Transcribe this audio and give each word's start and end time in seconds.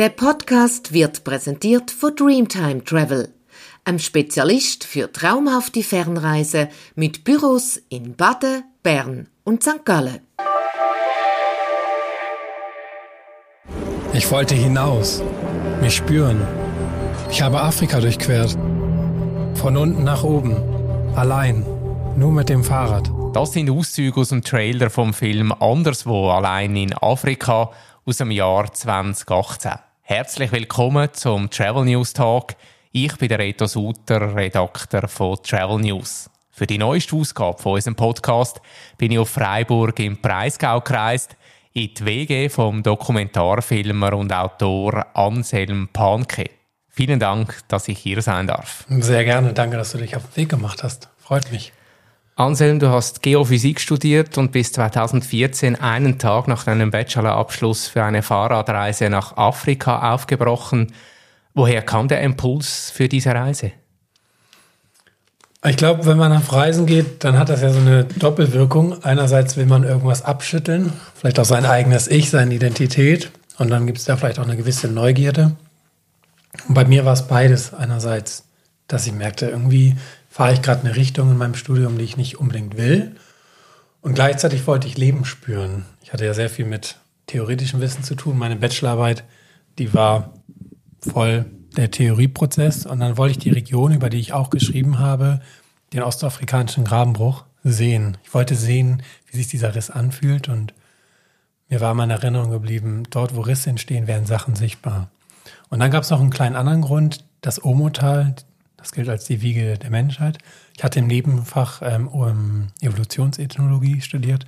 Der 0.00 0.08
Podcast 0.08 0.94
wird 0.94 1.24
präsentiert 1.24 1.90
von 1.90 2.16
Dreamtime 2.16 2.82
Travel, 2.82 3.34
einem 3.84 3.98
Spezialist 3.98 4.84
für 4.84 5.12
traumhafte 5.12 5.82
Fernreise 5.82 6.70
mit 6.94 7.22
Büros 7.22 7.76
in 7.90 8.16
Baden, 8.16 8.64
Bern 8.82 9.28
und 9.44 9.62
St. 9.62 9.84
Gallen. 9.84 10.20
Ich 14.14 14.30
wollte 14.30 14.54
hinaus, 14.54 15.22
mich 15.82 15.96
spüren. 15.96 16.40
Ich 17.30 17.42
habe 17.42 17.60
Afrika 17.60 18.00
durchquert. 18.00 18.56
Von 19.56 19.76
unten 19.76 20.02
nach 20.02 20.24
oben. 20.24 20.56
Allein. 21.14 21.62
Nur 22.16 22.32
mit 22.32 22.48
dem 22.48 22.64
Fahrrad. 22.64 23.12
Das 23.34 23.52
sind 23.52 23.68
Auszüge 23.68 24.18
aus 24.18 24.30
dem 24.30 24.40
Trailer 24.40 24.88
vom 24.88 25.12
Film 25.12 25.52
Anderswo 25.52 26.30
allein 26.30 26.74
in 26.74 26.94
Afrika 26.94 27.70
aus 28.06 28.16
dem 28.16 28.30
Jahr 28.30 28.72
2018. 28.72 29.89
Herzlich 30.10 30.50
willkommen 30.50 31.08
zum 31.12 31.48
Travel 31.50 31.84
News 31.84 32.12
Talk. 32.12 32.56
Ich 32.90 33.16
bin 33.16 33.28
der 33.28 33.38
Reto 33.38 33.66
Suter, 33.66 34.34
Redakteur 34.34 35.06
von 35.06 35.38
Travel 35.40 35.78
News. 35.78 36.28
Für 36.50 36.66
die 36.66 36.78
neueste 36.78 37.14
Ausgabe 37.14 37.62
von 37.62 37.74
unserem 37.74 37.94
Podcast 37.94 38.60
bin 38.98 39.12
ich 39.12 39.20
auf 39.20 39.30
Freiburg 39.30 39.96
im 40.00 40.20
Breisgau 40.20 40.80
gereist, 40.80 41.36
in 41.74 41.94
die 41.94 42.04
WG 42.04 42.48
vom 42.48 42.82
Dokumentarfilmer 42.82 44.14
und 44.14 44.32
Autor 44.32 45.06
Anselm 45.14 45.88
Panke. 45.92 46.50
Vielen 46.88 47.20
Dank, 47.20 47.60
dass 47.68 47.86
ich 47.86 48.00
hier 48.00 48.20
sein 48.20 48.48
darf. 48.48 48.86
Sehr 48.88 49.24
gerne. 49.24 49.52
Danke, 49.52 49.76
dass 49.76 49.92
du 49.92 49.98
dich 49.98 50.16
auf 50.16 50.24
den 50.24 50.42
Weg 50.42 50.48
gemacht 50.48 50.82
hast. 50.82 51.08
Freut 51.18 51.52
mich. 51.52 51.72
Anselm, 52.40 52.78
du 52.78 52.88
hast 52.88 53.20
Geophysik 53.20 53.80
studiert 53.80 54.38
und 54.38 54.50
bist 54.50 54.76
2014 54.76 55.76
einen 55.76 56.18
Tag 56.18 56.48
nach 56.48 56.64
deinem 56.64 56.90
Bachelorabschluss 56.90 57.88
für 57.88 58.02
eine 58.02 58.22
Fahrradreise 58.22 59.10
nach 59.10 59.36
Afrika 59.36 60.14
aufgebrochen. 60.14 60.94
Woher 61.52 61.82
kam 61.82 62.08
der 62.08 62.22
Impuls 62.22 62.90
für 62.90 63.08
diese 63.08 63.34
Reise? 63.34 63.72
Ich 65.66 65.76
glaube, 65.76 66.06
wenn 66.06 66.16
man 66.16 66.32
auf 66.32 66.50
Reisen 66.50 66.86
geht, 66.86 67.24
dann 67.24 67.38
hat 67.38 67.50
das 67.50 67.60
ja 67.60 67.74
so 67.74 67.80
eine 67.80 68.04
Doppelwirkung. 68.04 69.04
Einerseits 69.04 69.58
will 69.58 69.66
man 69.66 69.84
irgendwas 69.84 70.22
abschütteln, 70.22 70.94
vielleicht 71.14 71.38
auch 71.38 71.44
sein 71.44 71.66
eigenes 71.66 72.08
Ich, 72.08 72.30
seine 72.30 72.54
Identität. 72.54 73.32
Und 73.58 73.68
dann 73.68 73.84
gibt 73.84 73.98
es 73.98 74.06
da 74.06 74.16
vielleicht 74.16 74.38
auch 74.38 74.44
eine 74.44 74.56
gewisse 74.56 74.88
Neugierde. 74.88 75.52
Und 76.66 76.74
bei 76.74 76.86
mir 76.86 77.04
war 77.04 77.12
es 77.12 77.28
beides. 77.28 77.74
Einerseits, 77.74 78.44
dass 78.88 79.06
ich 79.06 79.12
merkte, 79.12 79.50
irgendwie 79.50 79.96
fahre 80.30 80.54
ich 80.54 80.62
gerade 80.62 80.82
eine 80.82 80.96
Richtung 80.96 81.30
in 81.30 81.36
meinem 81.36 81.56
Studium, 81.56 81.98
die 81.98 82.04
ich 82.04 82.16
nicht 82.16 82.38
unbedingt 82.38 82.78
will. 82.78 83.16
Und 84.00 84.14
gleichzeitig 84.14 84.66
wollte 84.66 84.86
ich 84.86 84.96
Leben 84.96 85.24
spüren. 85.26 85.84
Ich 86.02 86.12
hatte 86.12 86.24
ja 86.24 86.32
sehr 86.32 86.48
viel 86.48 86.64
mit 86.64 86.96
theoretischem 87.26 87.80
Wissen 87.80 88.04
zu 88.04 88.14
tun. 88.14 88.38
Meine 88.38 88.56
Bachelorarbeit, 88.56 89.24
die 89.78 89.92
war 89.92 90.32
voll 91.00 91.46
der 91.76 91.90
Theorieprozess. 91.90 92.86
Und 92.86 93.00
dann 93.00 93.18
wollte 93.18 93.32
ich 93.32 93.38
die 93.38 93.50
Region, 93.50 93.92
über 93.92 94.08
die 94.08 94.20
ich 94.20 94.32
auch 94.32 94.50
geschrieben 94.50 95.00
habe, 95.00 95.40
den 95.92 96.02
ostafrikanischen 96.02 96.84
Grabenbruch, 96.84 97.44
sehen. 97.62 98.16
Ich 98.24 98.32
wollte 98.32 98.54
sehen, 98.54 99.02
wie 99.26 99.36
sich 99.36 99.48
dieser 99.48 99.74
Riss 99.74 99.90
anfühlt. 99.90 100.48
Und 100.48 100.72
mir 101.68 101.80
war 101.80 101.92
in 101.92 102.10
Erinnerung 102.10 102.50
geblieben, 102.50 103.02
dort, 103.10 103.34
wo 103.34 103.40
Risse 103.40 103.68
entstehen, 103.68 104.06
werden 104.06 104.26
Sachen 104.26 104.54
sichtbar. 104.54 105.10
Und 105.68 105.80
dann 105.80 105.90
gab 105.90 106.04
es 106.04 106.10
noch 106.10 106.20
einen 106.20 106.30
kleinen 106.30 106.56
anderen 106.56 106.82
Grund, 106.82 107.24
das 107.42 107.62
Omotal, 107.62 108.36
das 108.80 108.92
gilt 108.92 109.08
als 109.08 109.24
die 109.24 109.42
Wiege 109.42 109.78
der 109.78 109.90
Menschheit. 109.90 110.38
Ich 110.76 110.82
hatte 110.82 110.98
im 110.98 111.06
Nebenfach 111.06 111.82
ähm, 111.84 112.68
Evolutionsethnologie 112.80 114.00
studiert 114.00 114.46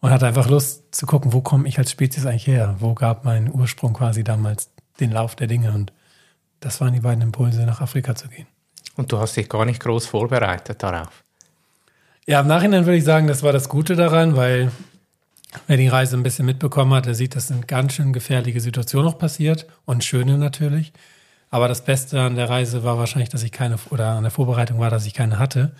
und 0.00 0.10
hatte 0.10 0.26
einfach 0.26 0.48
Lust 0.48 0.94
zu 0.94 1.06
gucken, 1.06 1.32
wo 1.32 1.42
komme 1.42 1.68
ich 1.68 1.78
als 1.78 1.90
Spezies 1.90 2.26
eigentlich 2.26 2.46
her? 2.46 2.76
Wo 2.78 2.94
gab 2.94 3.24
mein 3.24 3.52
Ursprung 3.52 3.92
quasi 3.92 4.24
damals 4.24 4.70
den 5.00 5.12
Lauf 5.12 5.36
der 5.36 5.46
Dinge? 5.46 5.72
Und 5.72 5.92
das 6.60 6.80
waren 6.80 6.94
die 6.94 7.00
beiden 7.00 7.22
Impulse, 7.22 7.64
nach 7.66 7.80
Afrika 7.80 8.14
zu 8.14 8.28
gehen. 8.28 8.46
Und 8.96 9.12
du 9.12 9.18
hast 9.18 9.36
dich 9.36 9.48
gar 9.48 9.64
nicht 9.64 9.80
groß 9.80 10.06
vorbereitet 10.06 10.82
darauf? 10.82 11.24
Ja, 12.26 12.40
im 12.40 12.46
Nachhinein 12.46 12.86
würde 12.86 12.96
ich 12.96 13.04
sagen, 13.04 13.26
das 13.26 13.42
war 13.42 13.52
das 13.52 13.68
Gute 13.68 13.96
daran, 13.96 14.34
weil 14.34 14.70
wer 15.66 15.76
die 15.76 15.88
Reise 15.88 16.16
ein 16.16 16.22
bisschen 16.22 16.46
mitbekommen 16.46 16.94
hat, 16.94 17.06
der 17.06 17.14
sieht, 17.14 17.36
dass 17.36 17.50
eine 17.50 17.60
ganz 17.62 17.92
schön 17.92 18.14
gefährliche 18.14 18.60
Situation 18.60 19.04
noch 19.04 19.18
passiert 19.18 19.66
und 19.84 20.04
schöne 20.04 20.38
natürlich. 20.38 20.92
Aber 21.54 21.68
das 21.68 21.84
Beste 21.84 22.20
an 22.20 22.34
der 22.34 22.50
Reise 22.50 22.82
war 22.82 22.98
wahrscheinlich, 22.98 23.28
dass 23.28 23.44
ich 23.44 23.52
keine, 23.52 23.76
oder 23.90 24.08
an 24.08 24.24
der 24.24 24.32
Vorbereitung 24.32 24.80
war, 24.80 24.90
dass 24.90 25.06
ich 25.06 25.14
keine 25.14 25.38
hatte, 25.38 25.72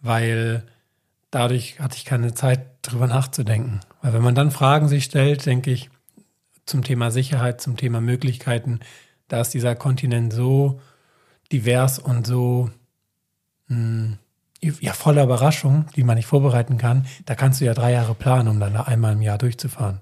weil 0.00 0.62
dadurch 1.30 1.78
hatte 1.80 1.98
ich 1.98 2.06
keine 2.06 2.32
Zeit, 2.32 2.60
drüber 2.80 3.06
nachzudenken. 3.06 3.80
Weil 4.00 4.14
wenn 4.14 4.22
man 4.22 4.34
dann 4.34 4.50
Fragen 4.50 4.88
sich 4.88 5.04
stellt, 5.04 5.44
denke 5.44 5.70
ich, 5.70 5.90
zum 6.64 6.82
Thema 6.82 7.10
Sicherheit, 7.10 7.60
zum 7.60 7.76
Thema 7.76 8.00
Möglichkeiten, 8.00 8.80
da 9.28 9.42
ist 9.42 9.52
dieser 9.52 9.74
Kontinent 9.74 10.32
so 10.32 10.80
divers 11.52 11.98
und 11.98 12.26
so 12.26 12.70
mh, 13.68 14.16
hm, 14.62 14.78
ja, 14.80 14.94
voller 14.94 15.24
Überraschungen, 15.24 15.90
die 15.94 16.04
man 16.04 16.16
nicht 16.16 16.24
vorbereiten 16.26 16.78
kann. 16.78 17.04
Da 17.26 17.34
kannst 17.34 17.60
du 17.60 17.66
ja 17.66 17.74
drei 17.74 17.92
Jahre 17.92 18.14
planen, 18.14 18.48
um 18.48 18.58
dann 18.58 18.76
einmal 18.76 19.12
im 19.12 19.20
Jahr 19.20 19.36
durchzufahren. 19.36 20.00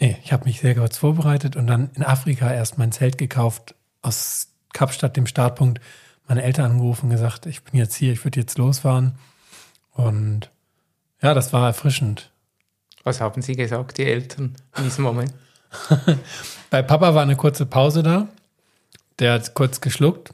Nee, 0.00 0.16
ich 0.24 0.32
habe 0.32 0.46
mich 0.46 0.60
sehr 0.60 0.74
kurz 0.74 0.96
vorbereitet 0.96 1.54
und 1.54 1.66
dann 1.66 1.90
in 1.96 2.02
Afrika 2.02 2.50
erst 2.50 2.78
mein 2.78 2.92
Zelt 2.92 3.18
gekauft, 3.18 3.74
aus 4.02 4.48
Kapstadt, 4.72 5.16
dem 5.16 5.26
Startpunkt, 5.26 5.80
meine 6.26 6.42
Eltern 6.42 6.72
angerufen 6.72 7.06
und 7.06 7.10
gesagt, 7.10 7.46
ich 7.46 7.62
bin 7.62 7.78
jetzt 7.78 7.94
hier, 7.94 8.12
ich 8.12 8.24
würde 8.24 8.40
jetzt 8.40 8.58
losfahren. 8.58 9.14
Und 9.92 10.50
ja, 11.20 11.34
das 11.34 11.52
war 11.52 11.66
erfrischend. 11.66 12.30
Was 13.04 13.20
haben 13.20 13.42
Sie 13.42 13.56
gesagt, 13.56 13.98
die 13.98 14.06
Eltern, 14.06 14.54
in 14.76 14.84
diesem 14.84 15.04
Moment? 15.04 15.32
Bei 16.70 16.82
Papa 16.82 17.14
war 17.14 17.22
eine 17.22 17.36
kurze 17.36 17.66
Pause 17.66 18.02
da. 18.02 18.28
Der 19.18 19.34
hat 19.34 19.54
kurz 19.54 19.80
geschluckt 19.80 20.32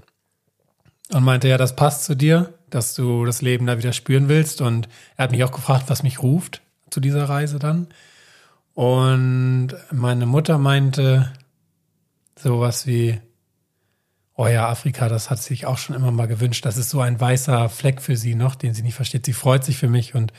und 1.12 1.24
meinte, 1.24 1.48
ja, 1.48 1.58
das 1.58 1.76
passt 1.76 2.04
zu 2.04 2.14
dir, 2.14 2.54
dass 2.70 2.94
du 2.94 3.24
das 3.24 3.42
Leben 3.42 3.66
da 3.66 3.78
wieder 3.78 3.92
spüren 3.92 4.28
willst. 4.28 4.60
Und 4.60 4.88
er 5.16 5.24
hat 5.24 5.30
mich 5.32 5.42
auch 5.44 5.52
gefragt, 5.52 5.84
was 5.88 6.02
mich 6.02 6.22
ruft 6.22 6.62
zu 6.90 7.00
dieser 7.00 7.28
Reise 7.28 7.58
dann. 7.58 7.88
Und 8.74 9.70
meine 9.90 10.26
Mutter 10.26 10.58
meinte 10.58 11.32
sowas 12.36 12.86
wie, 12.86 13.20
oh 14.38 14.46
ja, 14.46 14.68
Afrika, 14.68 15.08
das 15.08 15.30
hat 15.30 15.42
sich 15.42 15.66
auch 15.66 15.78
schon 15.78 15.96
immer 15.96 16.12
mal 16.12 16.28
gewünscht. 16.28 16.64
Das 16.64 16.76
ist 16.76 16.90
so 16.90 17.00
ein 17.00 17.20
weißer 17.20 17.68
Fleck 17.68 18.00
für 18.00 18.16
sie 18.16 18.36
noch, 18.36 18.54
den 18.54 18.72
sie 18.72 18.82
nicht 18.82 18.94
versteht. 18.94 19.26
Sie 19.26 19.32
freut 19.32 19.64
sich 19.64 19.76
für 19.76 19.88
mich 19.88 20.14
und 20.14 20.32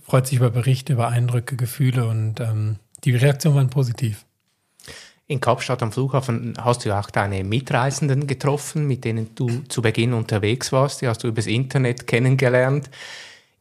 freut 0.00 0.26
sich 0.26 0.36
über 0.36 0.50
Berichte, 0.50 0.92
über 0.92 1.08
Eindrücke, 1.08 1.56
Gefühle 1.56 2.06
und 2.06 2.38
ähm, 2.40 2.76
die 3.02 3.16
Reaktionen 3.16 3.56
waren 3.56 3.70
positiv. 3.70 4.26
In 5.26 5.40
Kapstadt 5.40 5.82
am 5.82 5.90
Flughafen 5.90 6.52
hast 6.60 6.84
du 6.84 6.94
auch 6.94 7.08
deine 7.08 7.44
Mitreisenden 7.44 8.26
getroffen, 8.26 8.86
mit 8.86 9.06
denen 9.06 9.34
du 9.34 9.48
zu 9.68 9.80
Beginn 9.80 10.12
unterwegs 10.12 10.70
warst. 10.70 11.00
Die 11.00 11.08
hast 11.08 11.24
du 11.24 11.28
übers 11.28 11.46
Internet 11.46 12.06
kennengelernt. 12.06 12.90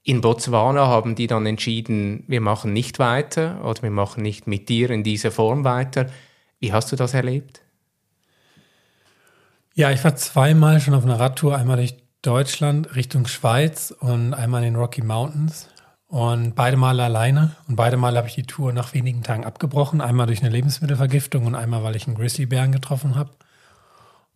In 0.04 0.20
Botswana 0.20 0.88
haben 0.88 1.16
die 1.16 1.28
dann 1.28 1.46
entschieden, 1.46 2.26
wir 2.28 2.42
machen 2.42 2.74
nicht 2.74 3.00
weiter 3.00 3.64
oder 3.64 3.82
wir 3.82 3.92
machen 3.92 4.24
nicht 4.24 4.46
mit 4.46 4.68
dir 4.68 4.90
in 4.90 5.04
dieser 5.04 5.32
Form 5.32 5.64
weiter. 5.64 6.10
Wie 6.60 6.74
hast 6.74 6.92
du 6.92 6.98
das 6.98 7.14
erlebt? 7.14 7.63
Ja, 9.76 9.90
ich 9.90 10.04
war 10.04 10.16
zweimal 10.16 10.80
schon 10.80 10.94
auf 10.94 11.04
einer 11.04 11.20
Radtour, 11.20 11.58
einmal 11.58 11.78
durch 11.78 11.96
Deutschland 12.22 12.96
Richtung 12.96 13.26
Schweiz 13.26 13.90
und 13.90 14.36
einmal 14.36 14.62
in 14.62 14.74
den 14.74 14.80
Rocky 14.80 15.02
Mountains. 15.02 15.68
Und 16.06 16.54
beide 16.54 16.78
Male 16.78 17.04
alleine. 17.04 17.56
Und 17.68 17.76
beide 17.76 17.98
Male 17.98 18.18
habe 18.18 18.28
ich 18.28 18.36
die 18.36 18.44
Tour 18.44 18.72
nach 18.72 18.94
wenigen 18.94 19.24
Tagen 19.24 19.46
abgebrochen. 19.46 20.00
Einmal 20.00 20.28
durch 20.28 20.42
eine 20.42 20.52
Lebensmittelvergiftung 20.52 21.48
und 21.48 21.56
einmal, 21.56 21.84
weil 21.84 21.96
ich 21.96 22.06
einen 22.06 22.16
Grizzlybären 22.16 22.72
getroffen 22.72 23.16
habe. 23.16 23.32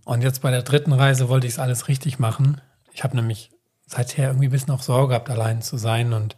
Und 0.06 0.24
jetzt 0.24 0.42
bei 0.42 0.50
der 0.50 0.64
dritten 0.64 0.92
Reise 0.92 1.30
wollte 1.30 1.46
ich 1.46 1.54
es 1.54 1.59
alles 1.59 1.88
richtig 1.88 2.18
machen. 2.18 2.59
Ich 2.92 3.04
habe 3.04 3.16
nämlich 3.16 3.51
seither 3.86 4.30
irgendwie 4.30 4.48
ein 4.48 4.51
bisschen 4.51 4.72
auch 4.72 4.81
Sorge 4.81 5.10
gehabt, 5.10 5.30
allein 5.30 5.62
zu 5.62 5.78
sein. 5.78 6.13
Und 6.13 6.36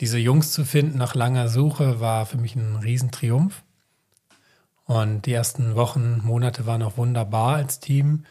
diese 0.00 0.18
Jungs 0.18 0.52
zu 0.52 0.66
finden 0.66 0.98
nach 0.98 1.14
langer 1.14 1.48
Suche 1.48 2.00
war 2.00 2.26
für 2.26 2.36
mich 2.36 2.54
ein 2.54 2.76
Riesentriumph. 2.76 3.62
Und 4.90 5.26
die 5.26 5.32
ersten 5.32 5.76
Wochen, 5.76 6.20
Monate 6.24 6.66
waren 6.66 6.82
auch 6.82 6.96
wunderbar 6.96 7.54
als 7.54 7.78
Team. 7.78 8.24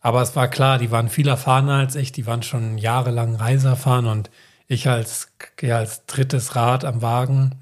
Aber 0.00 0.22
es 0.22 0.34
war 0.34 0.48
klar, 0.48 0.78
die 0.78 0.90
waren 0.90 1.10
viel 1.10 1.28
erfahrener 1.28 1.74
als 1.74 1.94
ich, 1.94 2.10
die 2.10 2.26
waren 2.26 2.42
schon 2.42 2.78
jahrelang 2.78 3.34
Reiserfahren 3.34 4.06
und 4.06 4.30
ich 4.66 4.88
als, 4.88 5.30
ja, 5.60 5.76
als 5.76 6.06
drittes 6.06 6.56
Rad 6.56 6.86
am 6.86 7.02
Wagen 7.02 7.56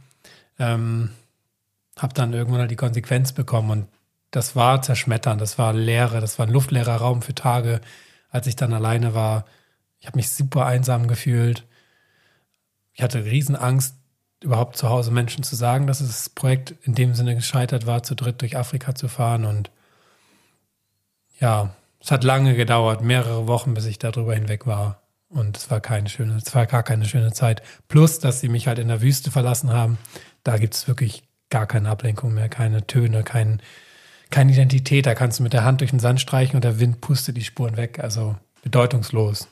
ähm, 0.61 1.11
habe 1.99 2.15
dann 2.15 2.33
irgendwann 2.33 2.61
halt 2.61 2.71
die 2.71 2.77
Konsequenz 2.77 3.33
bekommen 3.33 3.71
und 3.71 3.89
das 4.31 4.55
war 4.55 4.83
zerschmettern, 4.83 5.39
das 5.39 5.59
war 5.59 5.73
Leere, 5.73 6.21
das 6.21 6.39
war 6.39 6.47
ein 6.47 6.53
luftleerer 6.53 6.95
Raum 6.95 7.23
für 7.23 7.35
Tage, 7.35 7.81
als 8.31 8.47
ich 8.47 8.55
dann 8.55 8.73
alleine 8.73 9.15
war. 9.15 9.47
Ich 9.99 10.07
habe 10.07 10.17
mich 10.17 10.31
super 10.31 10.65
einsam 10.65 11.09
gefühlt. 11.09 11.67
Ich 12.93 13.03
hatte 13.03 13.25
Riesenangst, 13.25 13.97
überhaupt 14.43 14.77
zu 14.77 14.89
Hause 14.89 15.11
Menschen 15.11 15.43
zu 15.43 15.57
sagen, 15.57 15.87
dass 15.87 15.99
das 15.99 16.29
Projekt 16.29 16.75
in 16.83 16.95
dem 16.95 17.15
Sinne 17.15 17.35
gescheitert 17.35 17.87
war, 17.87 18.03
zu 18.03 18.15
dritt 18.15 18.41
durch 18.41 18.57
Afrika 18.57 18.95
zu 18.95 19.09
fahren. 19.09 19.45
Und 19.45 19.71
ja, 21.41 21.75
es 22.01 22.11
hat 22.11 22.25
lange 22.25 22.55
gedauert, 22.55 23.03
mehrere 23.03 23.47
Wochen, 23.47 23.75
bis 23.75 23.87
ich 23.87 23.99
darüber 23.99 24.35
hinweg 24.35 24.67
war. 24.67 25.03
Und 25.29 25.57
es 25.57 25.71
war 25.71 25.81
keine 25.81 26.09
schöne, 26.09 26.37
es 26.37 26.55
war 26.55 26.67
gar 26.67 26.83
keine 26.83 27.05
schöne 27.05 27.33
Zeit. 27.33 27.63
Plus, 27.89 28.19
dass 28.19 28.41
sie 28.41 28.49
mich 28.49 28.67
halt 28.67 28.79
in 28.79 28.89
der 28.89 29.03
Wüste 29.03 29.31
verlassen 29.31 29.73
haben. 29.73 29.99
Da 30.43 30.57
gibt 30.57 30.75
es 30.75 30.89
wirklich 30.89 31.23
gar 31.51 31.67
keine 31.67 31.91
Ablenkung 31.91 32.33
mehr, 32.33 32.49
keine 32.49 32.87
Töne, 32.87 33.25
kein, 33.25 33.61
keine 34.31 34.53
Identität. 34.53 35.05
Da 35.07 35.15
kannst 35.15 35.39
du 35.39 35.43
mit 35.43 35.53
der 35.53 35.65
Hand 35.65 35.81
durch 35.81 35.91
den 35.91 36.01
Sand 36.01 36.21
streichen 36.21 36.57
und 36.57 36.65
der 36.65 36.81
Wind 36.81 37.01
pustet 37.01 37.37
die 37.37 37.45
Spuren 37.45 37.77
weg. 37.77 37.99
Also 37.99 38.37
bedeutungslos. 38.63 39.49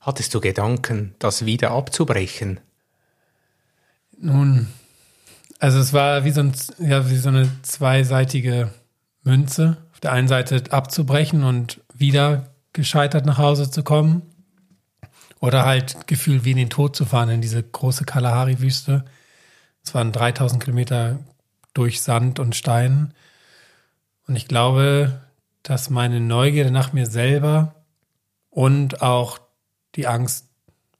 Hattest 0.00 0.32
du 0.34 0.40
Gedanken, 0.40 1.14
das 1.18 1.44
wieder 1.44 1.72
abzubrechen? 1.72 2.60
Nun, 4.20 4.68
also 5.60 5.78
es 5.78 5.92
war 5.92 6.24
wie 6.24 6.30
so, 6.30 6.40
ein, 6.40 6.52
ja, 6.78 7.08
wie 7.08 7.16
so 7.16 7.28
eine 7.28 7.48
zweiseitige 7.62 8.70
Münze. 9.22 9.76
Auf 9.92 10.00
der 10.00 10.12
einen 10.12 10.28
Seite 10.28 10.62
abzubrechen 10.70 11.44
und 11.44 11.80
wieder 11.94 12.50
gescheitert 12.72 13.26
nach 13.26 13.38
Hause 13.38 13.70
zu 13.70 13.82
kommen. 13.82 14.22
Oder 15.40 15.64
halt 15.64 16.08
Gefühl, 16.08 16.44
wie 16.44 16.50
in 16.50 16.56
den 16.56 16.70
Tod 16.70 16.96
zu 16.96 17.04
fahren, 17.04 17.28
in 17.28 17.40
diese 17.40 17.62
große 17.62 18.04
Kalahari-Wüste. 18.04 19.04
Es 19.84 19.94
waren 19.94 20.10
3000 20.10 20.62
Kilometer 20.62 21.20
durch 21.74 22.02
Sand 22.02 22.40
und 22.40 22.56
Stein. 22.56 23.14
Und 24.26 24.34
ich 24.34 24.48
glaube, 24.48 25.20
dass 25.62 25.90
meine 25.90 26.20
Neugierde 26.20 26.72
nach 26.72 26.92
mir 26.92 27.06
selber 27.06 27.74
und 28.50 29.00
auch 29.00 29.38
die 29.94 30.08
Angst 30.08 30.46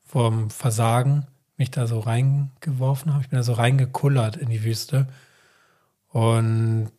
vorm 0.04 0.50
Versagen 0.50 1.26
mich 1.58 1.70
da 1.70 1.86
so 1.86 2.00
reingeworfen 2.00 3.12
haben. 3.12 3.20
Ich 3.20 3.28
bin 3.28 3.38
da 3.38 3.42
so 3.42 3.52
reingekullert 3.52 4.36
in 4.36 4.48
die 4.48 4.64
Wüste 4.64 5.08
und 6.10 6.90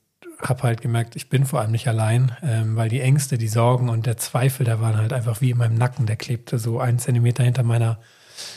habe 0.41 0.63
halt 0.63 0.81
gemerkt, 0.81 1.15
ich 1.15 1.29
bin 1.29 1.45
vor 1.45 1.59
allem 1.59 1.71
nicht 1.71 1.87
allein, 1.87 2.31
ähm, 2.41 2.75
weil 2.75 2.89
die 2.89 3.01
Ängste, 3.01 3.37
die 3.37 3.47
Sorgen 3.47 3.89
und 3.89 4.05
der 4.05 4.17
Zweifel, 4.17 4.65
der 4.65 4.79
waren 4.79 4.97
halt 4.97 5.11
einfach 5.11 5.41
wie 5.41 5.51
in 5.51 5.57
meinem 5.57 5.75
Nacken. 5.75 6.05
Der 6.05 6.15
klebte 6.15 6.59
so 6.59 6.79
einen 6.79 6.99
Zentimeter 6.99 7.43
hinter 7.43 7.63
meiner, 7.63 7.99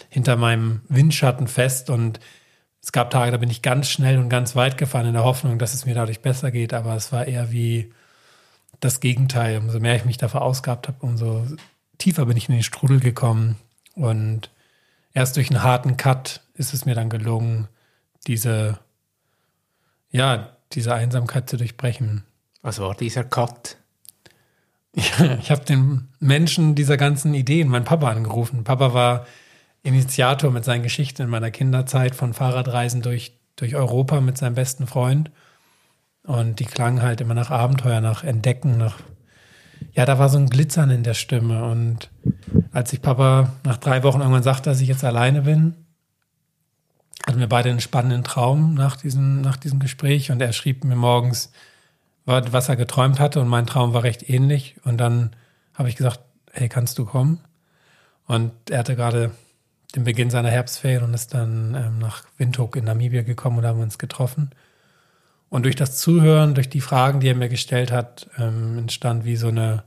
hinter 0.09 0.37
meinem 0.37 0.83
Windschatten 0.89 1.49
fest 1.49 1.91
und 1.91 2.21
es 2.81 2.93
gab 2.93 3.11
Tage, 3.11 3.31
da 3.31 3.37
bin 3.37 3.51
ich 3.51 3.63
ganz 3.63 3.89
schnell 3.89 4.19
und 4.19 4.29
ganz 4.29 4.57
weit 4.57 4.77
gefahren 4.77 5.07
in 5.07 5.13
der 5.13 5.25
Hoffnung, 5.25 5.59
dass 5.59 5.75
es 5.75 5.87
mir 5.87 5.95
dadurch 5.95 6.21
besser 6.21 6.51
geht, 6.51 6.75
aber 6.75 6.97
es 6.97 7.13
war 7.13 7.27
eher 7.27 7.53
wie 7.53 7.93
das 8.81 8.99
Gegenteil. 9.01 9.59
Umso 9.59 9.79
mehr 9.79 9.97
ich 9.97 10.05
mich 10.05 10.19
da 10.19 10.29
verausgabt 10.29 10.89
habe, 10.89 10.99
umso 11.01 11.47
tiefer 11.99 12.27
bin 12.27 12.37
ich 12.37 12.49
in 12.49 12.57
den 12.57 12.65
Strudel 12.65 12.99
gekommen 12.99 13.57
und 13.95 14.51
erst 15.15 15.37
durch 15.37 15.51
einen 15.51 15.63
harten 15.63 15.97
Cut 15.97 16.41
ist 16.55 16.75
es 16.75 16.85
mir 16.85 16.95
dann 16.95 17.09
gelungen, 17.09 17.69
diese, 18.27 18.79
ja, 20.11 20.57
diese 20.73 20.95
Einsamkeit 20.95 21.49
zu 21.49 21.57
durchbrechen. 21.57 22.25
Was 22.63 22.79
war 22.79 22.95
dieser 22.95 23.25
Cut? 23.25 23.77
Ja, 24.95 25.39
ich 25.41 25.51
habe 25.51 25.65
den 25.65 26.09
Menschen 26.21 26.75
dieser 26.75 26.97
ganzen 26.97 27.35
Ideen, 27.35 27.69
meinen 27.69 27.85
Papa 27.85 28.11
angerufen. 28.11 28.63
Papa 28.63 28.93
war 28.93 29.27
Initiator 29.83 30.51
mit 30.51 30.65
seinen 30.65 30.83
Geschichten 30.83 31.23
in 31.23 31.31
meiner 31.31 31.51
Kinderzeit 31.51 32.15
von 32.15 32.35
Fahrradreisen 32.35 33.03
durch, 33.03 33.33
durch 33.57 33.75
Europa 33.75 34.21
mit 34.21 34.39
seinem 34.39 34.55
besten 34.55 34.87
Freund. 34.87 35.31
Und 36.25 36.61
die 36.61 36.67
klangen 36.67 37.03
halt 37.03 37.21
immer 37.21 37.35
nach 37.35 37.51
Abenteuer, 37.51 38.01
nach 38.01 38.23
Entdecken, 38.23 38.79
nach. 38.79 38.99
Ja, 39.93 40.05
da 40.05 40.19
war 40.19 40.29
so 40.29 40.39
ein 40.39 40.49
Glitzern 40.49 40.91
in 40.91 41.03
der 41.03 41.15
Stimme. 41.15 41.65
Und 41.65 42.11
als 42.73 42.93
ich 42.93 43.03
Papa 43.03 43.53
nach 43.65 43.77
drei 43.77 44.03
Wochen 44.03 44.21
irgendwann 44.21 44.43
sagte, 44.43 44.71
dass 44.71 44.81
ich 44.81 44.89
jetzt 44.89 45.05
alleine 45.05 45.43
bin, 45.43 45.75
hatten 47.27 47.39
wir 47.39 47.49
beide 47.49 47.71
einen 47.71 47.81
spannenden 47.81 48.25
Traum 48.25 48.75
nach 48.75 48.97
diesem, 48.97 49.41
nach 49.43 49.57
diesem 49.57 49.79
Gespräch. 49.79 50.31
Und 50.31 50.41
er 50.41 50.53
schrieb 50.53 50.85
mir 50.85 50.97
morgens, 50.97 51.53
was 52.25 52.69
er 52.69 52.77
geträumt 52.77 53.21
hatte. 53.21 53.41
Und 53.41 53.49
mein 53.49 53.67
Traum 53.67 53.93
war 53.93 54.03
recht 54.03 54.29
ähnlich. 54.29 54.77
Und 54.85 54.99
dann 54.99 55.37
habe 55.75 55.89
ich 55.89 55.97
gesagt, 55.97 56.21
hey, 56.53 56.69
kannst 56.69 56.99
du 56.99 57.05
kommen? 57.05 57.41
Und 58.27 58.53
er 58.71 58.79
hatte 58.79 58.97
gerade 58.97 59.33
den 59.95 60.05
Beginn 60.05 60.31
seiner 60.31 60.51
Herbstferien 60.51 61.05
und 61.05 61.15
ist 61.15 61.35
dann 61.35 61.75
ähm, 61.75 61.99
nach 61.99 62.25
Windhoek 62.39 62.77
in 62.77 62.85
Namibia 62.85 63.23
gekommen 63.23 63.59
und 63.59 63.67
haben 63.67 63.81
uns 63.81 63.99
getroffen. 63.99 64.51
Und 65.51 65.65
durch 65.65 65.77
das 65.77 65.99
Zuhören, 65.99 66.55
durch 66.55 66.71
die 66.71 66.81
Fragen, 66.81 67.21
die 67.21 67.29
er 67.29 67.35
mir 67.35 67.51
gestellt 67.51 67.93
hat, 67.93 68.29
ähm, 68.39 68.79
entstand 68.79 69.25
wie 69.25 69.37
so 69.37 69.49
eine. 69.49 69.85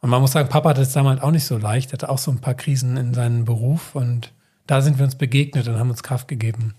Und 0.00 0.10
man 0.10 0.20
muss 0.20 0.32
sagen, 0.32 0.48
Papa 0.48 0.70
hatte 0.70 0.82
es 0.82 0.92
damals 0.92 1.20
auch 1.22 1.30
nicht 1.30 1.44
so 1.44 1.58
leicht. 1.58 1.92
Hatte 1.92 2.08
auch 2.08 2.18
so 2.18 2.30
ein 2.30 2.40
paar 2.40 2.54
Krisen 2.54 2.96
in 2.96 3.14
seinem 3.14 3.44
Beruf 3.44 3.94
und 3.94 4.32
da 4.66 4.80
sind 4.80 4.98
wir 4.98 5.04
uns 5.04 5.16
begegnet 5.16 5.66
und 5.66 5.78
haben 5.78 5.90
uns 5.90 6.02
Kraft 6.02 6.28
gegeben. 6.28 6.74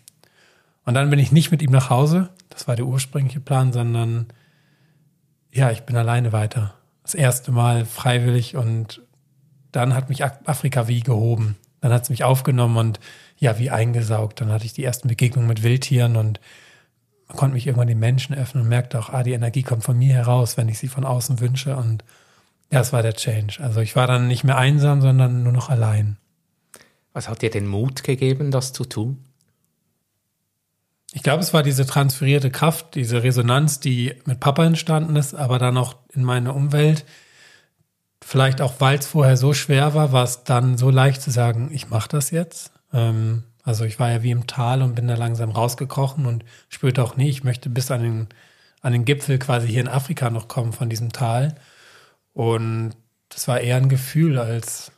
Und 0.86 0.94
dann 0.94 1.10
bin 1.10 1.20
ich 1.20 1.32
nicht 1.32 1.52
mit 1.52 1.62
ihm 1.62 1.72
nach 1.72 1.90
Hause, 1.90 2.30
das 2.50 2.68
war 2.68 2.76
der 2.76 2.86
ursprüngliche 2.86 3.40
Plan, 3.40 3.74
sondern 3.74 4.28
ja, 5.52 5.72
ich 5.72 5.82
bin 5.82 5.96
alleine 5.96 6.32
weiter. 6.32 6.74
Das 7.04 7.16
erste 7.16 7.52
Mal 7.52 7.86
freiwillig 7.86 8.56
und 8.56 9.02
dann 9.72 9.96
hat 9.96 10.10
mich 10.10 10.24
Afrika 10.24 10.88
wie 10.88 11.02
gehoben. 11.02 11.58
Dann 11.82 11.94
hat 11.94 12.04
es 12.04 12.10
mich 12.10 12.24
aufgenommen 12.24 12.78
und 12.78 13.00
ja, 13.38 13.58
wie 13.58 13.70
eingesaugt. 13.70 14.42
Dann 14.42 14.52
hatte 14.52 14.66
ich 14.66 14.74
die 14.74 14.84
ersten 14.84 15.08
Begegnungen 15.08 15.48
mit 15.48 15.64
Wildtieren 15.64 16.16
und 16.16 16.40
konnte 17.28 17.54
mich 17.54 17.68
irgendwann 17.68 17.88
den 17.88 18.00
Menschen 18.00 18.36
öffnen 18.36 18.64
und 18.64 18.70
merkte 18.70 19.00
auch, 19.00 19.10
ah, 19.10 19.24
die 19.24 19.34
Energie 19.34 19.64
kommt 19.64 19.84
von 19.84 19.98
mir 19.98 20.14
heraus, 20.14 20.58
wenn 20.58 20.70
ich 20.70 20.80
sie 20.80 20.88
von 20.88 21.06
außen 21.06 21.40
wünsche. 21.40 21.76
Und 21.76 22.04
ja, 22.72 22.82
es 22.82 22.94
war 22.94 23.02
der 23.02 23.14
Change. 23.14 23.60
Also 23.62 23.82
ich 23.82 23.96
war 23.96 24.08
dann 24.08 24.28
nicht 24.28 24.44
mehr 24.44 24.58
einsam, 24.58 25.02
sondern 25.02 25.44
nur 25.44 25.54
noch 25.54 25.70
allein. 25.70 26.18
Was 27.14 27.28
hat 27.28 27.42
dir 27.42 27.50
den 27.50 27.68
Mut 27.68 28.04
gegeben, 28.04 28.52
das 28.52 28.74
zu 28.74 28.86
tun? 28.86 29.26
Ich 31.12 31.24
glaube, 31.24 31.42
es 31.42 31.54
war 31.54 31.64
diese 31.64 31.88
transferierte 31.88 32.52
Kraft, 32.52 32.94
diese 32.94 33.24
Resonanz, 33.24 33.80
die 33.80 34.14
mit 34.26 34.40
Papa 34.40 34.64
entstanden 34.66 35.16
ist, 35.16 35.34
aber 35.34 35.58
dann 35.58 35.78
auch 35.78 35.96
in 36.14 36.24
meine 36.24 36.54
Umwelt, 36.54 37.04
vielleicht 38.22 38.62
auch, 38.62 38.76
weil 38.80 39.00
es 39.00 39.08
vorher 39.08 39.36
so 39.36 39.54
schwer 39.54 39.96
war, 39.96 40.12
war 40.12 40.24
es 40.24 40.44
dann 40.44 40.78
so 40.78 40.92
leicht 40.92 41.24
zu 41.24 41.32
sagen, 41.32 41.72
ich 41.74 41.90
mache 41.90 42.10
das 42.10 42.30
jetzt. 42.30 42.72
Ähm, 42.94 43.44
also 43.64 43.86
ich 43.86 44.00
war 44.00 44.12
ja 44.12 44.22
wie 44.22 44.32
im 44.32 44.46
Tal 44.46 44.84
und 44.84 44.94
bin 44.94 45.08
da 45.08 45.16
langsam 45.16 45.50
rausgekrochen 45.50 46.28
und 46.28 46.46
spürte 46.70 47.04
auch 47.04 47.18
nie, 47.18 47.30
ich 47.30 47.44
möchte 47.44 47.70
bis 47.72 47.90
an 47.90 48.04
den, 48.04 48.28
an 48.82 48.94
den 48.94 49.06
Gipfel 49.06 49.40
quasi 49.40 49.68
hier 49.68 49.82
in 49.82 49.88
Afrika 49.88 50.30
noch 50.30 50.48
kommen 50.48 50.74
von 50.74 50.90
diesem 50.90 51.12
Tal. 51.12 51.56
Und 52.40 52.92
das 53.28 53.50
war 53.50 53.60
eher 53.60 53.76
ein 53.76 53.90
Gefühl 53.90 54.40
als, 54.40 54.94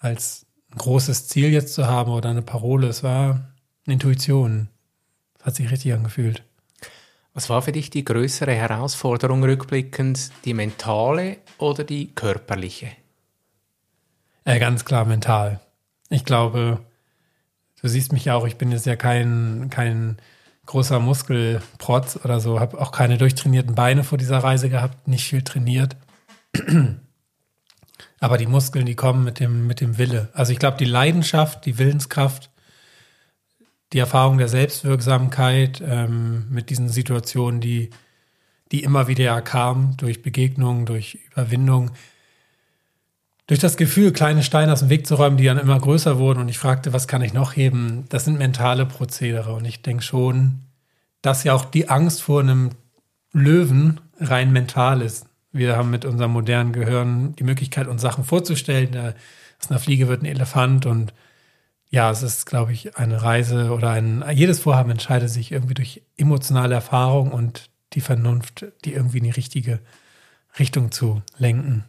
als 0.00 0.44
ein 0.70 0.76
großes 0.76 1.26
Ziel 1.26 1.50
jetzt 1.50 1.72
zu 1.72 1.86
haben 1.86 2.12
oder 2.12 2.28
eine 2.28 2.42
Parole. 2.42 2.88
Es 2.88 3.02
war 3.02 3.54
eine 3.86 3.94
Intuition. 3.94 4.68
Das 5.38 5.46
hat 5.46 5.54
sich 5.54 5.70
richtig 5.70 5.94
angefühlt. 5.94 6.42
Was 7.32 7.48
war 7.48 7.62
für 7.62 7.72
dich 7.72 7.88
die 7.88 8.04
größere 8.04 8.52
Herausforderung 8.52 9.42
rückblickend, 9.42 10.30
die 10.44 10.52
mentale 10.52 11.38
oder 11.56 11.84
die 11.84 12.14
körperliche? 12.14 12.88
Äh, 14.44 14.58
ganz 14.58 14.84
klar 14.84 15.06
mental. 15.06 15.58
Ich 16.10 16.26
glaube, 16.26 16.80
du 17.80 17.88
siehst 17.88 18.12
mich 18.12 18.26
ja 18.26 18.34
auch, 18.34 18.46
ich 18.46 18.56
bin 18.56 18.72
jetzt 18.72 18.84
ja 18.84 18.96
kein, 18.96 19.70
kein 19.70 20.18
großer 20.66 21.00
Muskelprotz 21.00 22.18
oder 22.22 22.40
so, 22.40 22.60
habe 22.60 22.78
auch 22.78 22.92
keine 22.92 23.16
durchtrainierten 23.16 23.74
Beine 23.74 24.04
vor 24.04 24.18
dieser 24.18 24.40
Reise 24.40 24.68
gehabt, 24.68 25.08
nicht 25.08 25.24
viel 25.24 25.40
trainiert. 25.40 25.96
Aber 28.20 28.38
die 28.38 28.46
Muskeln, 28.46 28.86
die 28.86 28.94
kommen 28.94 29.24
mit 29.24 29.40
dem, 29.40 29.66
mit 29.66 29.80
dem 29.80 29.98
Wille. 29.98 30.28
Also 30.32 30.52
ich 30.52 30.58
glaube, 30.58 30.76
die 30.76 30.84
Leidenschaft, 30.84 31.66
die 31.66 31.78
Willenskraft, 31.78 32.50
die 33.92 33.98
Erfahrung 33.98 34.38
der 34.38 34.48
Selbstwirksamkeit 34.48 35.82
ähm, 35.84 36.46
mit 36.50 36.70
diesen 36.70 36.88
Situationen, 36.88 37.60
die, 37.60 37.90
die 38.70 38.82
immer 38.82 39.08
wieder 39.08 39.40
kamen, 39.42 39.96
durch 39.98 40.22
Begegnungen, 40.22 40.86
durch 40.86 41.18
Überwindung, 41.30 41.90
durch 43.46 43.60
das 43.60 43.76
Gefühl, 43.76 44.12
kleine 44.12 44.42
Steine 44.42 44.72
aus 44.72 44.80
dem 44.80 44.88
Weg 44.88 45.06
zu 45.06 45.16
räumen, 45.16 45.36
die 45.36 45.44
dann 45.44 45.58
immer 45.58 45.78
größer 45.78 46.18
wurden 46.18 46.40
und 46.40 46.48
ich 46.48 46.58
fragte, 46.58 46.92
was 46.92 47.08
kann 47.08 47.22
ich 47.22 47.34
noch 47.34 47.54
heben, 47.54 48.06
das 48.08 48.24
sind 48.24 48.38
mentale 48.38 48.86
Prozedere 48.86 49.52
und 49.52 49.64
ich 49.64 49.82
denke 49.82 50.02
schon, 50.02 50.60
dass 51.20 51.44
ja 51.44 51.52
auch 51.52 51.64
die 51.64 51.88
Angst 51.88 52.22
vor 52.22 52.40
einem 52.40 52.70
Löwen 53.32 54.00
rein 54.18 54.52
mental 54.52 55.02
ist. 55.02 55.26
Wir 55.52 55.76
haben 55.76 55.90
mit 55.90 56.04
unserem 56.04 56.32
modernen 56.32 56.72
Gehirn 56.72 57.36
die 57.36 57.44
Möglichkeit, 57.44 57.86
uns 57.86 58.02
Sachen 58.02 58.24
vorzustellen. 58.24 59.14
Aus 59.60 59.70
einer 59.70 59.78
Fliege 59.78 60.08
wird 60.08 60.22
ein 60.22 60.26
Elefant 60.26 60.86
und 60.86 61.12
ja, 61.90 62.10
es 62.10 62.22
ist, 62.22 62.46
glaube 62.46 62.72
ich, 62.72 62.96
eine 62.96 63.22
Reise 63.22 63.70
oder 63.70 63.90
ein, 63.90 64.24
jedes 64.32 64.60
Vorhaben 64.60 64.90
entscheidet 64.90 65.28
sich 65.28 65.52
irgendwie 65.52 65.74
durch 65.74 66.02
emotionale 66.16 66.74
Erfahrung 66.74 67.32
und 67.32 67.68
die 67.92 68.00
Vernunft, 68.00 68.64
die 68.86 68.94
irgendwie 68.94 69.18
in 69.18 69.24
die 69.24 69.30
richtige 69.30 69.80
Richtung 70.58 70.90
zu 70.90 71.20
lenken. 71.36 71.84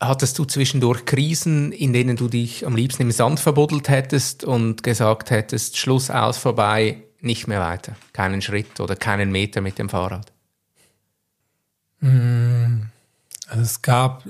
Hattest 0.00 0.38
du 0.38 0.44
zwischendurch 0.44 1.04
Krisen, 1.04 1.72
in 1.72 1.92
denen 1.92 2.16
du 2.16 2.28
dich 2.28 2.64
am 2.64 2.76
liebsten 2.76 3.02
im 3.02 3.10
Sand 3.10 3.40
verbuddelt 3.40 3.88
hättest 3.88 4.44
und 4.44 4.84
gesagt 4.84 5.30
hättest, 5.30 5.78
Schluss 5.78 6.10
aus, 6.10 6.38
vorbei, 6.38 6.98
nicht 7.20 7.48
mehr 7.48 7.60
weiter, 7.60 7.96
keinen 8.12 8.40
Schritt 8.40 8.78
oder 8.78 8.94
keinen 8.94 9.32
Meter 9.32 9.60
mit 9.60 9.78
dem 9.78 9.88
Fahrrad? 9.88 10.33
Hm, 12.00 12.90
also 13.48 13.62
es 13.62 13.82
gab 13.82 14.24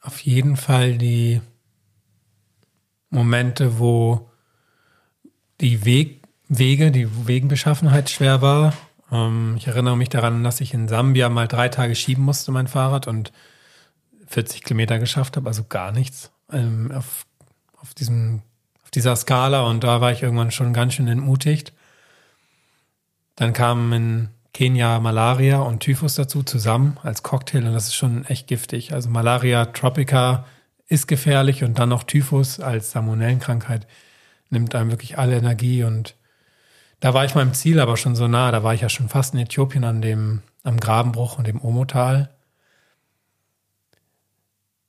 auf 0.00 0.20
jeden 0.20 0.56
Fall 0.56 0.98
die 0.98 1.40
Momente, 3.10 3.78
wo 3.78 4.30
die 5.60 5.84
Weg, 5.84 6.22
Wege, 6.48 6.90
die 6.90 7.26
Wegenbeschaffenheit 7.26 8.10
schwer 8.10 8.40
war. 8.42 8.72
Ähm, 9.10 9.54
ich 9.56 9.66
erinnere 9.66 9.96
mich 9.96 10.08
daran, 10.08 10.44
dass 10.44 10.60
ich 10.60 10.74
in 10.74 10.88
Sambia 10.88 11.28
mal 11.28 11.48
drei 11.48 11.68
Tage 11.68 11.94
schieben 11.94 12.24
musste, 12.24 12.52
mein 12.52 12.68
Fahrrad, 12.68 13.06
und 13.06 13.32
40 14.26 14.62
Kilometer 14.62 14.98
geschafft 14.98 15.36
habe, 15.36 15.48
also 15.48 15.64
gar 15.64 15.92
nichts 15.92 16.30
ähm, 16.52 16.92
auf, 16.92 17.26
auf, 17.76 17.94
diesem, 17.94 18.42
auf 18.84 18.90
dieser 18.90 19.16
Skala. 19.16 19.62
Und 19.62 19.84
da 19.84 20.00
war 20.00 20.12
ich 20.12 20.22
irgendwann 20.22 20.50
schon 20.50 20.72
ganz 20.72 20.94
schön 20.94 21.08
entmutigt. 21.08 21.72
Dann 23.36 23.52
kamen 23.52 23.92
in 23.92 24.28
Kenia 24.58 24.98
Malaria 24.98 25.60
und 25.60 25.78
Typhus 25.78 26.16
dazu 26.16 26.42
zusammen 26.42 26.98
als 27.04 27.22
Cocktail 27.22 27.64
und 27.64 27.74
das 27.74 27.86
ist 27.86 27.94
schon 27.94 28.24
echt 28.24 28.48
giftig. 28.48 28.92
Also 28.92 29.08
Malaria 29.08 29.66
Tropica 29.66 30.46
ist 30.88 31.06
gefährlich 31.06 31.62
und 31.62 31.78
dann 31.78 31.90
noch 31.90 32.02
Typhus 32.02 32.58
als 32.58 32.90
Salmonellenkrankheit 32.90 33.86
nimmt 34.50 34.74
einem 34.74 34.90
wirklich 34.90 35.16
alle 35.16 35.36
Energie 35.36 35.84
und 35.84 36.16
da 36.98 37.14
war 37.14 37.24
ich 37.24 37.36
meinem 37.36 37.54
Ziel 37.54 37.78
aber 37.78 37.96
schon 37.96 38.16
so 38.16 38.26
nah. 38.26 38.50
Da 38.50 38.64
war 38.64 38.74
ich 38.74 38.80
ja 38.80 38.88
schon 38.88 39.08
fast 39.08 39.32
in 39.32 39.38
Äthiopien 39.38 39.84
an 39.84 40.02
dem, 40.02 40.42
am 40.64 40.80
Grabenbruch 40.80 41.38
und 41.38 41.46
dem 41.46 41.62
Omotal. 41.62 42.28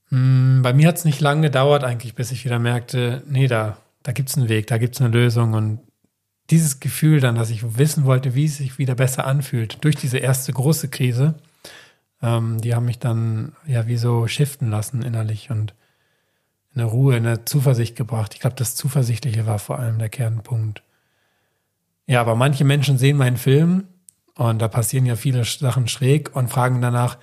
Hm, 0.08 0.62
bei 0.64 0.74
mir 0.74 0.88
hat 0.88 0.98
es 0.98 1.06
nicht 1.06 1.22
lange 1.22 1.42
gedauert 1.42 1.84
eigentlich, 1.84 2.16
bis 2.16 2.32
ich 2.32 2.44
wieder 2.44 2.58
merkte, 2.58 3.22
nee, 3.28 3.46
da, 3.46 3.78
da 4.02 4.14
gibt 4.14 4.30
es 4.30 4.36
einen 4.36 4.50
Weg, 4.50 4.66
da 4.66 4.80
gibt 4.80 4.96
es 4.96 5.02
eine 5.02 5.12
Lösung 5.12 5.54
und 5.54 5.82
dieses 6.50 6.80
Gefühl 6.80 7.20
dann, 7.20 7.36
dass 7.36 7.50
ich 7.50 7.78
wissen 7.78 8.06
wollte, 8.06 8.36
wie 8.36 8.46
es 8.46 8.58
sich 8.58 8.78
wieder 8.78 8.96
besser 8.96 9.26
anfühlt, 9.26 9.84
durch 9.84 9.96
diese 9.96 10.18
erste 10.18 10.52
große 10.52 10.90
Krise, 10.90 11.36
ähm, 12.22 12.60
die 12.62 12.74
haben 12.74 12.86
mich 12.86 13.00
dann 13.00 13.54
ja 13.66 13.88
wie 13.88 13.98
so 13.98 14.28
shiften 14.28 14.70
lassen 14.70 15.02
innerlich 15.02 15.50
und 15.52 15.74
in 16.74 16.82
eine 16.82 16.90
Ruhe, 16.90 17.18
in 17.18 17.26
eine 17.26 17.46
Zuversicht 17.46 17.96
gebracht. 17.96 18.34
Ich 18.34 18.42
glaube, 18.42 18.56
das 18.56 18.76
Zuversichtliche 18.76 19.46
war 19.46 19.60
vor 19.60 19.80
allem 19.80 20.00
der 20.00 20.10
Kernpunkt. 20.10 20.84
Ja, 22.06 22.22
aber 22.22 22.36
manche 22.36 22.64
Menschen 22.64 22.98
sehen 22.98 23.18
meinen 23.18 23.38
Film 23.38 23.88
und 24.36 24.60
da 24.60 24.68
passieren 24.68 25.06
ja 25.06 25.16
viele 25.16 25.44
Sachen 25.46 25.88
schräg 25.88 26.36
und 26.36 26.50
fragen 26.50 26.82
danach, 26.82 27.18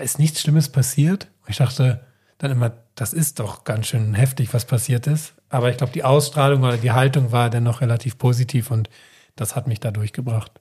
ist 0.00 0.18
nichts 0.18 0.40
Schlimmes 0.40 0.68
passiert? 0.68 1.28
Und 1.42 1.50
ich 1.50 1.58
dachte 1.58 2.04
dann 2.38 2.50
immer, 2.50 2.72
das 2.96 3.12
ist 3.12 3.38
doch 3.38 3.64
ganz 3.64 3.86
schön 3.86 4.14
heftig, 4.14 4.52
was 4.52 4.64
passiert 4.64 5.06
ist. 5.06 5.34
Aber 5.48 5.70
ich 5.70 5.76
glaube, 5.76 5.92
die 5.92 6.04
Ausstrahlung 6.04 6.62
oder 6.62 6.76
die 6.76 6.92
Haltung 6.92 7.32
war 7.32 7.50
dennoch 7.50 7.80
relativ 7.80 8.18
positiv 8.18 8.70
und 8.70 8.90
das 9.36 9.54
hat 9.54 9.68
mich 9.68 9.80
da 9.80 9.90
durchgebracht. 9.90 10.52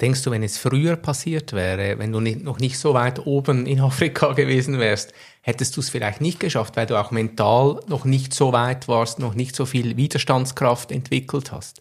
Denkst 0.00 0.22
du, 0.22 0.32
wenn 0.32 0.42
es 0.42 0.58
früher 0.58 0.96
passiert 0.96 1.52
wäre, 1.52 1.98
wenn 1.98 2.10
du 2.10 2.18
nicht, 2.18 2.42
noch 2.42 2.58
nicht 2.58 2.78
so 2.78 2.92
weit 2.92 3.24
oben 3.24 3.66
in 3.66 3.80
Afrika 3.80 4.32
gewesen 4.32 4.80
wärst, 4.80 5.12
hättest 5.42 5.76
du 5.76 5.80
es 5.80 5.90
vielleicht 5.90 6.20
nicht 6.20 6.40
geschafft, 6.40 6.76
weil 6.76 6.86
du 6.86 6.96
auch 6.96 7.12
mental 7.12 7.80
noch 7.86 8.04
nicht 8.04 8.34
so 8.34 8.52
weit 8.52 8.88
warst, 8.88 9.20
noch 9.20 9.34
nicht 9.34 9.54
so 9.54 9.64
viel 9.64 9.96
Widerstandskraft 9.96 10.90
entwickelt 10.90 11.52
hast? 11.52 11.80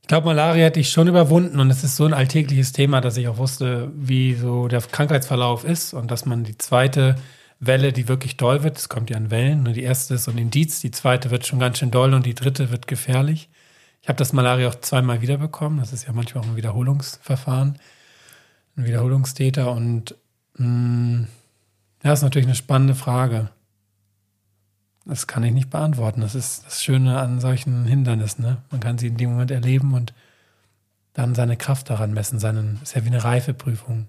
Ich 0.00 0.08
glaube, 0.08 0.28
Malaria 0.28 0.64
hätte 0.64 0.80
ich 0.80 0.90
schon 0.90 1.06
überwunden 1.06 1.60
und 1.60 1.70
es 1.70 1.84
ist 1.84 1.96
so 1.96 2.06
ein 2.06 2.14
alltägliches 2.14 2.72
Thema, 2.72 3.02
dass 3.02 3.18
ich 3.18 3.28
auch 3.28 3.36
wusste, 3.36 3.92
wie 3.94 4.34
so 4.34 4.66
der 4.66 4.80
Krankheitsverlauf 4.80 5.64
ist 5.64 5.92
und 5.92 6.10
dass 6.10 6.24
man 6.24 6.44
die 6.44 6.56
zweite 6.56 7.16
Welle, 7.60 7.92
die 7.92 8.08
wirklich 8.08 8.36
doll 8.36 8.62
wird. 8.62 8.78
Es 8.78 8.88
kommt 8.88 9.10
ja 9.10 9.16
in 9.16 9.30
Wellen. 9.30 9.64
Ne? 9.64 9.72
Die 9.72 9.82
erste 9.82 10.14
ist 10.14 10.24
so 10.24 10.30
ein 10.30 10.38
Indiz, 10.38 10.80
die 10.80 10.90
zweite 10.90 11.30
wird 11.30 11.46
schon 11.46 11.58
ganz 11.58 11.78
schön 11.78 11.90
doll 11.90 12.14
und 12.14 12.24
die 12.24 12.34
dritte 12.34 12.70
wird 12.70 12.86
gefährlich. 12.86 13.48
Ich 14.00 14.08
habe 14.08 14.16
das 14.16 14.32
Malaria 14.32 14.68
auch 14.68 14.76
zweimal 14.76 15.20
wiederbekommen. 15.20 15.80
Das 15.80 15.92
ist 15.92 16.06
ja 16.06 16.12
manchmal 16.12 16.44
auch 16.44 16.48
ein 16.48 16.56
Wiederholungsverfahren, 16.56 17.78
ein 18.76 18.84
Wiederholungstäter. 18.84 19.72
Und 19.72 20.14
mh, 20.56 20.66
mm, 20.66 21.28
ja, 22.04 22.12
ist 22.12 22.22
natürlich 22.22 22.46
eine 22.46 22.54
spannende 22.54 22.94
Frage. 22.94 23.50
Das 25.04 25.26
kann 25.26 25.42
ich 25.42 25.52
nicht 25.52 25.70
beantworten. 25.70 26.20
Das 26.20 26.34
ist 26.34 26.66
das 26.66 26.84
Schöne 26.84 27.18
an 27.18 27.40
solchen 27.40 27.86
Hindernissen. 27.86 28.44
Ne? 28.44 28.58
Man 28.70 28.80
kann 28.80 28.98
sie 28.98 29.08
in 29.08 29.16
dem 29.16 29.30
Moment 29.30 29.50
erleben 29.50 29.94
und 29.94 30.14
dann 31.14 31.34
seine 31.34 31.56
Kraft 31.56 31.90
daran 31.90 32.12
messen. 32.12 32.38
Seinen, 32.38 32.78
ist 32.82 32.94
ja 32.94 33.02
wie 33.04 33.08
eine 33.08 33.24
Reifeprüfung. 33.24 34.06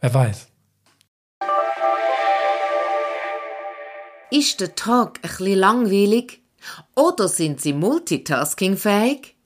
Wer 0.00 0.14
weiß. 0.14 0.48
Ist 4.36 4.60
der 4.60 4.74
Tag 4.74 5.22
bisschen 5.22 5.56
langweilig? 5.56 6.42
Oder 6.96 7.28
sind 7.28 7.60
Sie 7.60 7.72
multitaskingfähig? 7.72 9.36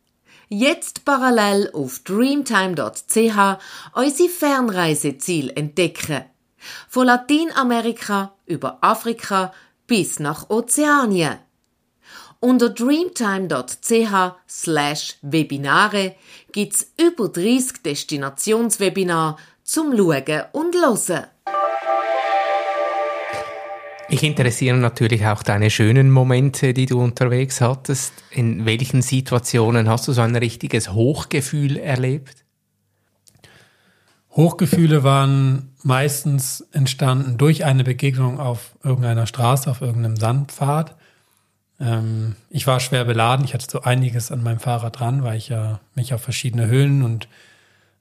Jetzt 0.48 1.04
parallel 1.04 1.70
auf 1.74 1.98
dreamtime.ch 2.04 3.58
unsere 3.92 4.28
Fernreiseziel 4.30 5.52
entdecken. 5.54 6.24
Von 6.88 7.04
Lateinamerika 7.08 8.32
über 8.46 8.78
Afrika 8.80 9.52
bis 9.86 10.20
nach 10.20 10.48
Ozeanien. 10.48 11.36
Unter 12.40 12.70
dreamtime.ch 12.70 14.36
slash 14.48 15.18
Webinare 15.20 16.14
gibt's 16.50 16.92
über 16.98 17.28
30 17.28 17.82
Destinationswebinare 17.82 19.36
zum 19.64 19.94
Schauen 19.94 20.44
und 20.52 20.74
Hören. 20.74 21.26
Mich 24.10 24.22
interessieren 24.22 24.80
natürlich 24.80 25.26
auch 25.26 25.42
deine 25.42 25.68
schönen 25.68 26.10
Momente, 26.10 26.72
die 26.72 26.86
du 26.86 26.98
unterwegs 26.98 27.60
hattest. 27.60 28.14
In 28.30 28.64
welchen 28.64 29.02
Situationen 29.02 29.86
hast 29.86 30.08
du 30.08 30.12
so 30.12 30.22
ein 30.22 30.34
richtiges 30.34 30.92
Hochgefühl 30.94 31.76
erlebt? 31.76 32.46
Hochgefühle 34.30 35.04
waren 35.04 35.74
meistens 35.82 36.66
entstanden 36.72 37.36
durch 37.36 37.66
eine 37.66 37.84
Begegnung 37.84 38.40
auf 38.40 38.76
irgendeiner 38.82 39.26
Straße, 39.26 39.70
auf 39.70 39.82
irgendeinem 39.82 40.16
Sandpfad. 40.16 40.96
Ähm, 41.78 42.36
ich 42.48 42.66
war 42.66 42.80
schwer 42.80 43.04
beladen, 43.04 43.44
ich 43.44 43.52
hatte 43.52 43.66
so 43.68 43.82
einiges 43.82 44.32
an 44.32 44.42
meinem 44.42 44.60
Fahrrad 44.60 45.00
dran, 45.00 45.22
weil 45.22 45.36
ich 45.36 45.50
ja 45.50 45.80
mich 45.94 46.14
auf 46.14 46.22
verschiedene 46.22 46.66
Höhlen 46.66 47.02
und 47.02 47.28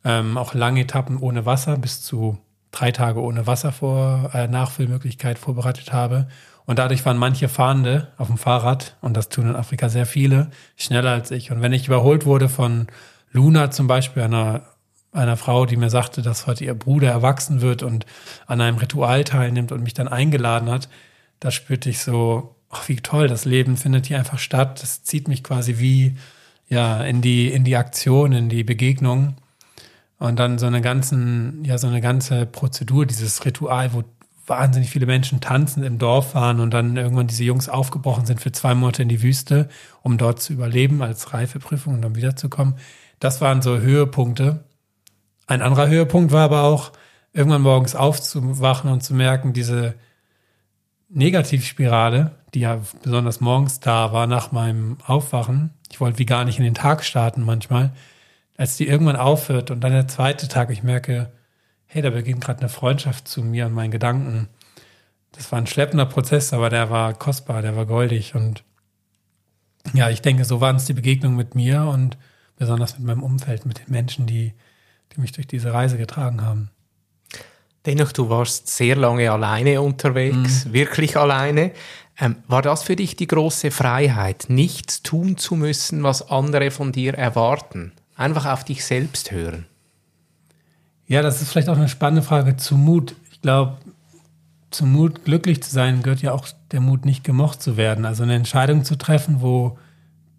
ähm, 0.05 0.37
auch 0.37 0.53
lange 0.53 0.81
Etappen 0.81 1.17
ohne 1.17 1.45
Wasser 1.45 1.75
bis 1.77 2.01
zu 2.01 2.37
drei 2.71 2.91
Tage 2.91 3.21
ohne 3.21 3.47
Wasser 3.47 3.71
vor 3.71 4.31
äh, 4.33 4.47
Nachfüllmöglichkeit 4.47 5.39
vorbereitet 5.39 5.93
habe. 5.93 6.27
Und 6.65 6.79
dadurch 6.79 7.05
waren 7.05 7.17
manche 7.17 7.47
Fahrende 7.47 8.09
auf 8.17 8.27
dem 8.27 8.37
Fahrrad, 8.37 8.97
und 9.01 9.15
das 9.15 9.29
tun 9.29 9.47
in 9.47 9.55
Afrika 9.55 9.87
sehr 9.87 10.05
viele, 10.05 10.51
schneller 10.75 11.11
als 11.11 11.31
ich. 11.31 11.49
Und 11.51 11.61
wenn 11.61 11.71
ich 11.71 11.87
überholt 11.87 12.25
wurde 12.25 12.49
von 12.49 12.87
Luna 13.31 13.71
zum 13.71 13.87
Beispiel, 13.87 14.23
einer, 14.23 14.63
einer 15.13 15.37
Frau, 15.37 15.65
die 15.65 15.77
mir 15.77 15.89
sagte, 15.89 16.21
dass 16.21 16.45
heute 16.45 16.65
ihr 16.65 16.73
Bruder 16.73 17.09
erwachsen 17.09 17.61
wird 17.61 17.83
und 17.83 18.05
an 18.47 18.59
einem 18.59 18.77
Ritual 18.77 19.23
teilnimmt 19.23 19.71
und 19.71 19.81
mich 19.81 19.93
dann 19.93 20.09
eingeladen 20.09 20.69
hat, 20.69 20.89
da 21.39 21.51
spürte 21.51 21.89
ich 21.89 21.99
so, 21.99 22.55
ach, 22.69 22.89
wie 22.89 22.97
toll, 22.97 23.27
das 23.27 23.45
Leben 23.45 23.77
findet 23.77 24.07
hier 24.07 24.17
einfach 24.17 24.39
statt. 24.39 24.81
Das 24.81 25.03
zieht 25.03 25.29
mich 25.29 25.43
quasi 25.43 25.79
wie, 25.79 26.17
ja, 26.67 27.01
in 27.01 27.21
die, 27.21 27.49
in 27.49 27.63
die 27.63 27.77
Aktion, 27.77 28.33
in 28.33 28.49
die 28.49 28.65
Begegnung. 28.65 29.35
Und 30.19 30.39
dann 30.39 30.57
so 30.57 30.65
eine 30.65 30.81
ganzen, 30.81 31.63
ja, 31.63 31.77
so 31.77 31.87
eine 31.87 32.01
ganze 32.01 32.45
Prozedur, 32.45 33.05
dieses 33.05 33.45
Ritual, 33.45 33.93
wo 33.93 34.03
wahnsinnig 34.47 34.89
viele 34.89 35.05
Menschen 35.05 35.41
tanzen 35.41 35.83
im 35.83 35.99
Dorf 35.99 36.33
waren 36.33 36.59
und 36.59 36.73
dann 36.73 36.95
irgendwann 36.95 37.27
diese 37.27 37.43
Jungs 37.43 37.69
aufgebrochen 37.69 38.25
sind 38.25 38.39
für 38.39 38.51
zwei 38.51 38.73
Monate 38.73 39.03
in 39.03 39.09
die 39.09 39.21
Wüste, 39.21 39.67
um 40.01 40.17
dort 40.17 40.41
zu 40.41 40.53
überleben 40.53 41.01
als 41.01 41.33
Reifeprüfung 41.33 41.95
und 41.95 42.01
dann 42.01 42.15
wiederzukommen. 42.15 42.75
Das 43.19 43.41
waren 43.41 43.61
so 43.61 43.77
Höhepunkte. 43.77 44.63
Ein 45.47 45.61
anderer 45.61 45.87
Höhepunkt 45.87 46.31
war 46.31 46.45
aber 46.45 46.63
auch, 46.63 46.93
irgendwann 47.33 47.61
morgens 47.61 47.95
aufzuwachen 47.95 48.89
und 48.89 49.03
zu 49.03 49.13
merken, 49.13 49.53
diese 49.53 49.95
Negativspirale, 51.09 52.31
die 52.53 52.61
ja 52.61 52.81
besonders 53.03 53.39
morgens 53.41 53.79
da 53.79 54.11
war 54.11 54.27
nach 54.27 54.51
meinem 54.51 54.97
Aufwachen, 55.05 55.73
ich 55.91 55.99
wollte 55.99 56.19
wie 56.19 56.25
gar 56.25 56.45
nicht 56.45 56.57
in 56.57 56.63
den 56.63 56.73
Tag 56.73 57.03
starten 57.03 57.43
manchmal, 57.43 57.93
als 58.57 58.75
die 58.75 58.87
irgendwann 58.87 59.15
aufhört 59.15 59.71
und 59.71 59.81
dann 59.81 59.93
der 59.93 60.07
zweite 60.07 60.47
Tag, 60.47 60.71
ich 60.71 60.83
merke, 60.83 61.31
hey, 61.85 62.01
da 62.01 62.09
beginnt 62.09 62.43
gerade 62.43 62.59
eine 62.59 62.69
Freundschaft 62.69 63.27
zu 63.27 63.43
mir 63.43 63.67
und 63.67 63.73
meinen 63.73 63.91
Gedanken. 63.91 64.49
Das 65.31 65.51
war 65.51 65.59
ein 65.59 65.67
schleppender 65.67 66.07
Prozess, 66.07 66.51
aber 66.53 66.69
der 66.69 66.89
war 66.89 67.13
kostbar, 67.13 67.61
der 67.61 67.75
war 67.75 67.85
goldig. 67.85 68.35
Und 68.35 68.63
ja, 69.93 70.09
ich 70.09 70.21
denke, 70.21 70.43
so 70.43 70.59
waren 70.59 70.75
es 70.75 70.85
die 70.85 70.93
Begegnungen 70.93 71.37
mit 71.37 71.55
mir 71.55 71.83
und 71.83 72.17
besonders 72.57 72.97
mit 72.97 73.07
meinem 73.07 73.23
Umfeld, 73.23 73.65
mit 73.65 73.79
den 73.79 73.91
Menschen, 73.91 74.25
die, 74.25 74.53
die 75.15 75.21
mich 75.21 75.31
durch 75.31 75.47
diese 75.47 75.71
Reise 75.71 75.97
getragen 75.97 76.41
haben. 76.41 76.71
Dennoch, 77.85 78.11
du 78.11 78.29
warst 78.29 78.67
sehr 78.67 78.95
lange 78.97 79.31
alleine 79.31 79.81
unterwegs, 79.81 80.65
mhm. 80.65 80.73
wirklich 80.73 81.15
alleine. 81.15 81.71
Ähm, 82.19 82.37
war 82.47 82.63
das 82.63 82.83
für 82.83 82.95
dich 82.95 83.15
die 83.15 83.27
große 83.27 83.69
Freiheit, 83.69 84.47
nichts 84.49 85.03
tun 85.03 85.37
zu 85.37 85.55
müssen, 85.55 86.03
was 86.03 86.29
andere 86.29 86.71
von 86.71 86.91
dir 86.91 87.13
erwarten? 87.13 87.93
Einfach 88.17 88.45
auf 88.45 88.65
dich 88.65 88.83
selbst 88.83 89.31
hören. 89.31 89.65
Ja, 91.05 91.21
das 91.21 91.41
ist 91.41 91.51
vielleicht 91.51 91.69
auch 91.69 91.77
eine 91.77 91.87
spannende 91.87 92.23
Frage 92.23 92.57
zu 92.57 92.75
Mut. 92.75 93.15
Ich 93.31 93.41
glaube, 93.41 93.77
zum 94.71 94.91
Mut, 94.91 95.23
glücklich 95.23 95.63
zu 95.63 95.71
sein, 95.71 96.03
gehört 96.03 96.21
ja 96.21 96.33
auch 96.33 96.47
der 96.71 96.81
Mut, 96.81 97.05
nicht 97.05 97.23
gemocht 97.23 97.61
zu 97.61 97.77
werden. 97.77 98.05
Also 98.05 98.23
eine 98.23 98.35
Entscheidung 98.35 98.83
zu 98.83 98.97
treffen, 98.97 99.41
wo 99.41 99.77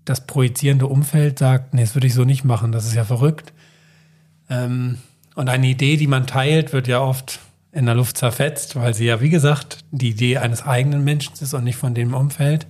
das 0.05 0.27
projizierende 0.27 0.87
Umfeld 0.87 1.39
sagt, 1.39 1.73
nee, 1.73 1.83
das 1.83 1.95
würde 1.95 2.07
ich 2.07 2.15
so 2.15 2.25
nicht 2.25 2.45
machen, 2.45 2.73
das 2.73 2.87
ist 2.87 2.95
ja 2.95 3.05
verrückt. 3.05 3.53
Ähm, 4.51 4.99
und 5.35 5.49
eine 5.49 5.67
Idee, 5.69 5.97
die 5.97 6.07
man 6.07 6.27
teilt, 6.27 6.73
wird 6.73 6.89
ja 6.89 7.01
oft 7.01 7.39
in 7.73 7.87
der 7.87 7.95
Luft 7.95 8.19
zerfetzt, 8.19 8.77
weil 8.77 8.95
sie 8.95 9.05
ja, 9.05 9.21
wie 9.21 9.31
gesagt, 9.31 9.85
die 9.91 10.11
Idee 10.11 10.39
eines 10.39 10.65
eigenen 10.65 11.05
Menschen 11.05 11.35
ist 11.41 11.55
und 11.55 11.65
nicht 11.65 11.77
von 11.77 11.95
dem 11.95 12.15
Umfeld. 12.15 12.67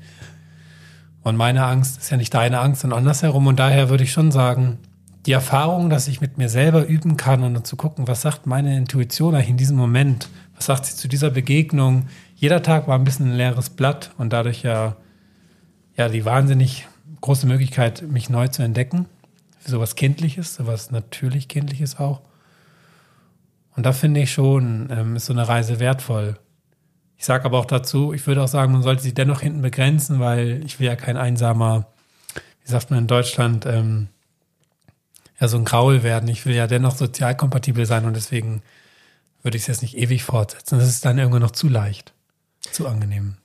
Und 1.22 1.36
meine 1.36 1.64
Angst 1.64 1.98
ist 1.98 2.10
ja 2.10 2.16
nicht 2.16 2.34
deine 2.34 2.60
Angst 2.60 2.84
und 2.84 2.92
andersherum. 2.92 3.46
Und 3.46 3.58
daher 3.58 3.88
würde 3.90 4.04
ich 4.04 4.12
schon 4.12 4.30
sagen, 4.30 4.78
die 5.26 5.32
Erfahrung, 5.32 5.90
dass 5.90 6.08
ich 6.08 6.20
mit 6.20 6.38
mir 6.38 6.48
selber 6.48 6.86
üben 6.86 7.16
kann 7.16 7.42
und 7.42 7.54
dann 7.54 7.64
zu 7.64 7.76
gucken, 7.76 8.08
was 8.08 8.22
sagt 8.22 8.46
meine 8.46 8.76
Intuition 8.76 9.34
eigentlich 9.34 9.50
in 9.50 9.56
diesem 9.56 9.76
Moment? 9.76 10.28
Was 10.54 10.66
sagt 10.66 10.86
sie 10.86 10.96
zu 10.96 11.08
dieser 11.08 11.30
Begegnung? 11.30 12.08
Jeder 12.34 12.62
Tag 12.62 12.88
war 12.88 12.98
ein 12.98 13.04
bisschen 13.04 13.30
ein 13.30 13.36
leeres 13.36 13.70
Blatt 13.70 14.10
und 14.16 14.32
dadurch 14.32 14.62
ja, 14.62 14.96
ja 15.96 16.08
die 16.08 16.24
wahnsinnig 16.24 16.86
große 17.20 17.46
Möglichkeit, 17.46 18.02
mich 18.02 18.30
neu 18.30 18.48
zu 18.48 18.62
entdecken. 18.62 19.06
sowas 19.64 19.96
Kindliches, 19.96 20.54
sowas 20.54 20.90
natürlich 20.90 21.48
Kindliches 21.48 21.98
auch. 21.98 22.22
Und 23.76 23.86
da 23.86 23.92
finde 23.92 24.20
ich 24.20 24.32
schon, 24.32 24.88
ähm, 24.90 25.16
ist 25.16 25.26
so 25.26 25.32
eine 25.32 25.46
Reise 25.46 25.78
wertvoll. 25.78 26.38
Ich 27.16 27.24
sage 27.24 27.44
aber 27.44 27.58
auch 27.58 27.66
dazu, 27.66 28.12
ich 28.12 28.26
würde 28.26 28.42
auch 28.42 28.48
sagen, 28.48 28.72
man 28.72 28.82
sollte 28.82 29.02
sie 29.02 29.12
dennoch 29.12 29.40
hinten 29.40 29.60
begrenzen, 29.60 30.20
weil 30.20 30.64
ich 30.64 30.78
will 30.78 30.86
ja 30.86 30.96
kein 30.96 31.16
einsamer, 31.16 31.86
wie 32.64 32.70
sagt 32.70 32.90
man 32.90 33.00
in 33.00 33.06
Deutschland, 33.08 33.66
ähm, 33.66 34.08
ja, 35.40 35.48
so 35.48 35.56
ein 35.56 35.64
Graul 35.64 36.02
werden. 36.02 36.28
Ich 36.28 36.46
will 36.46 36.54
ja 36.54 36.66
dennoch 36.66 36.96
sozial 36.96 37.36
kompatibel 37.36 37.86
sein 37.86 38.04
und 38.04 38.14
deswegen 38.14 38.62
würde 39.42 39.56
ich 39.56 39.62
es 39.62 39.68
jetzt 39.68 39.82
nicht 39.82 39.96
ewig 39.96 40.24
fortsetzen. 40.24 40.78
Das 40.78 40.88
ist 40.88 41.04
dann 41.04 41.18
irgendwann 41.18 41.42
noch 41.42 41.52
zu 41.52 41.68
leicht, 41.68 42.12
zu 42.70 42.88
angenehm. 42.88 43.36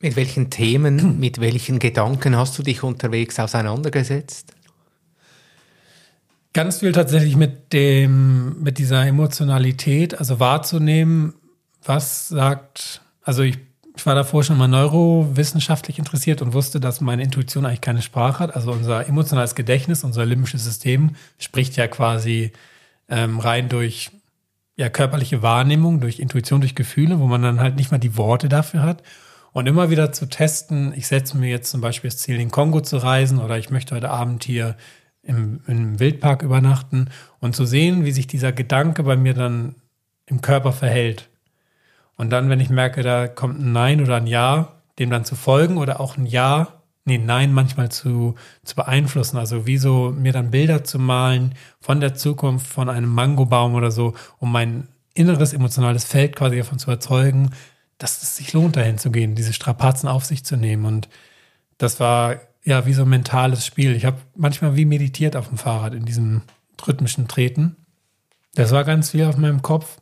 Mit 0.00 0.16
welchen 0.16 0.50
Themen, 0.50 1.18
mit 1.20 1.40
welchen 1.40 1.78
Gedanken 1.78 2.36
hast 2.36 2.58
du 2.58 2.62
dich 2.62 2.82
unterwegs 2.82 3.38
auseinandergesetzt? 3.38 4.52
Ganz 6.54 6.78
viel 6.80 6.92
tatsächlich 6.92 7.36
mit 7.36 7.72
dem, 7.72 8.62
mit 8.62 8.78
dieser 8.78 9.06
Emotionalität, 9.06 10.18
also 10.18 10.40
wahrzunehmen, 10.40 11.34
was 11.84 12.28
sagt, 12.28 13.02
also 13.22 13.42
ich, 13.42 13.58
ich 13.98 14.06
war 14.06 14.14
davor 14.14 14.44
schon 14.44 14.58
mal 14.58 14.68
neurowissenschaftlich 14.68 15.98
interessiert 15.98 16.40
und 16.40 16.54
wusste, 16.54 16.78
dass 16.78 17.00
meine 17.00 17.24
Intuition 17.24 17.66
eigentlich 17.66 17.80
keine 17.80 18.00
Sprache 18.00 18.38
hat. 18.38 18.54
Also 18.54 18.70
unser 18.70 19.08
emotionales 19.08 19.56
Gedächtnis, 19.56 20.04
unser 20.04 20.24
limbisches 20.24 20.62
System 20.62 21.16
spricht 21.36 21.74
ja 21.74 21.88
quasi 21.88 22.52
ähm, 23.08 23.40
rein 23.40 23.68
durch 23.68 24.12
ja, 24.76 24.88
körperliche 24.88 25.42
Wahrnehmung, 25.42 26.00
durch 26.00 26.20
Intuition, 26.20 26.60
durch 26.60 26.76
Gefühle, 26.76 27.18
wo 27.18 27.26
man 27.26 27.42
dann 27.42 27.58
halt 27.58 27.74
nicht 27.74 27.90
mal 27.90 27.98
die 27.98 28.16
Worte 28.16 28.48
dafür 28.48 28.84
hat. 28.84 29.02
Und 29.52 29.66
immer 29.66 29.90
wieder 29.90 30.12
zu 30.12 30.26
testen, 30.26 30.92
ich 30.94 31.08
setze 31.08 31.36
mir 31.36 31.50
jetzt 31.50 31.68
zum 31.68 31.80
Beispiel 31.80 32.08
das 32.08 32.18
Ziel, 32.18 32.36
in 32.36 32.42
den 32.42 32.50
Kongo 32.52 32.80
zu 32.80 32.98
reisen 32.98 33.40
oder 33.40 33.58
ich 33.58 33.70
möchte 33.70 33.96
heute 33.96 34.10
Abend 34.10 34.44
hier 34.44 34.76
im, 35.22 35.60
im 35.66 35.98
Wildpark 35.98 36.44
übernachten 36.44 37.10
und 37.40 37.56
zu 37.56 37.64
sehen, 37.64 38.04
wie 38.04 38.12
sich 38.12 38.28
dieser 38.28 38.52
Gedanke 38.52 39.02
bei 39.02 39.16
mir 39.16 39.34
dann 39.34 39.74
im 40.26 40.40
Körper 40.40 40.72
verhält. 40.72 41.27
Und 42.18 42.30
dann, 42.30 42.50
wenn 42.50 42.60
ich 42.60 42.68
merke, 42.68 43.02
da 43.02 43.28
kommt 43.28 43.58
ein 43.58 43.72
Nein 43.72 44.02
oder 44.02 44.16
ein 44.16 44.26
Ja, 44.26 44.74
dem 44.98 45.08
dann 45.08 45.24
zu 45.24 45.36
folgen 45.36 45.78
oder 45.78 46.00
auch 46.00 46.18
ein 46.18 46.26
Ja 46.26 46.78
nee, 47.08 47.18
nein, 47.18 47.52
manchmal 47.52 47.90
zu, 47.90 48.36
zu 48.62 48.76
beeinflussen. 48.76 49.38
Also 49.38 49.66
wie 49.66 49.78
so 49.78 50.14
mir 50.16 50.32
dann 50.32 50.52
Bilder 50.52 50.84
zu 50.84 50.98
malen 50.98 51.54
von 51.80 52.00
der 52.00 52.14
Zukunft, 52.14 52.66
von 52.66 52.88
einem 52.88 53.12
Mangobaum 53.12 53.74
oder 53.74 53.90
so, 53.90 54.14
um 54.38 54.52
mein 54.52 54.86
inneres 55.14 55.52
emotionales 55.52 56.04
Feld 56.04 56.36
quasi 56.36 56.58
davon 56.58 56.78
zu 56.78 56.90
erzeugen, 56.90 57.50
dass 57.96 58.22
es 58.22 58.36
sich 58.36 58.52
lohnt, 58.52 58.76
dahin 58.76 58.98
zu 58.98 59.10
gehen, 59.10 59.34
diese 59.34 59.52
Strapazen 59.52 60.08
auf 60.08 60.24
sich 60.24 60.44
zu 60.44 60.56
nehmen. 60.56 60.84
Und 60.84 61.08
das 61.78 61.98
war 61.98 62.36
ja 62.62 62.86
wie 62.86 62.92
so 62.92 63.02
ein 63.02 63.08
mentales 63.08 63.66
Spiel. 63.66 63.96
Ich 63.96 64.04
habe 64.04 64.18
manchmal 64.36 64.76
wie 64.76 64.84
meditiert 64.84 65.34
auf 65.34 65.48
dem 65.48 65.58
Fahrrad 65.58 65.94
in 65.94 66.04
diesem 66.04 66.42
rhythmischen 66.86 67.26
Treten. 67.26 67.74
Das 68.54 68.70
war 68.70 68.84
ganz 68.84 69.10
viel 69.10 69.24
auf 69.24 69.36
meinem 69.36 69.62
Kopf. 69.62 69.98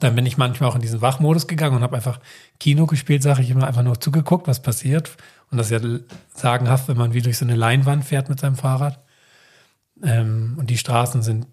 Dann 0.00 0.14
bin 0.14 0.26
ich 0.26 0.38
manchmal 0.38 0.70
auch 0.70 0.74
in 0.74 0.82
diesen 0.82 1.00
Wachmodus 1.00 1.46
gegangen 1.46 1.76
und 1.76 1.82
habe 1.82 1.96
einfach 1.96 2.18
Kino 2.58 2.86
gespielt, 2.86 3.22
sage 3.22 3.42
ich 3.42 3.50
immer, 3.50 3.66
einfach 3.66 3.82
nur 3.82 4.00
zugeguckt, 4.00 4.48
was 4.48 4.62
passiert. 4.62 5.16
Und 5.50 5.58
das 5.58 5.70
ist 5.70 5.82
ja 5.82 5.98
sagenhaft, 6.34 6.88
wenn 6.88 6.96
man 6.96 7.12
wie 7.12 7.22
durch 7.22 7.38
so 7.38 7.44
eine 7.44 7.56
Leinwand 7.56 8.04
fährt 8.04 8.28
mit 8.28 8.40
seinem 8.40 8.56
Fahrrad. 8.56 8.98
Ähm, 10.02 10.56
und 10.58 10.70
die 10.70 10.78
Straßen 10.78 11.22
sind 11.22 11.46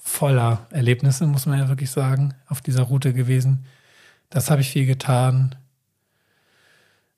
voller 0.00 0.66
Erlebnisse, 0.70 1.26
muss 1.26 1.46
man 1.46 1.58
ja 1.58 1.68
wirklich 1.68 1.90
sagen, 1.90 2.34
auf 2.48 2.60
dieser 2.60 2.84
Route 2.84 3.12
gewesen. 3.12 3.66
Das 4.30 4.50
habe 4.50 4.60
ich 4.62 4.70
viel 4.70 4.86
getan. 4.86 5.54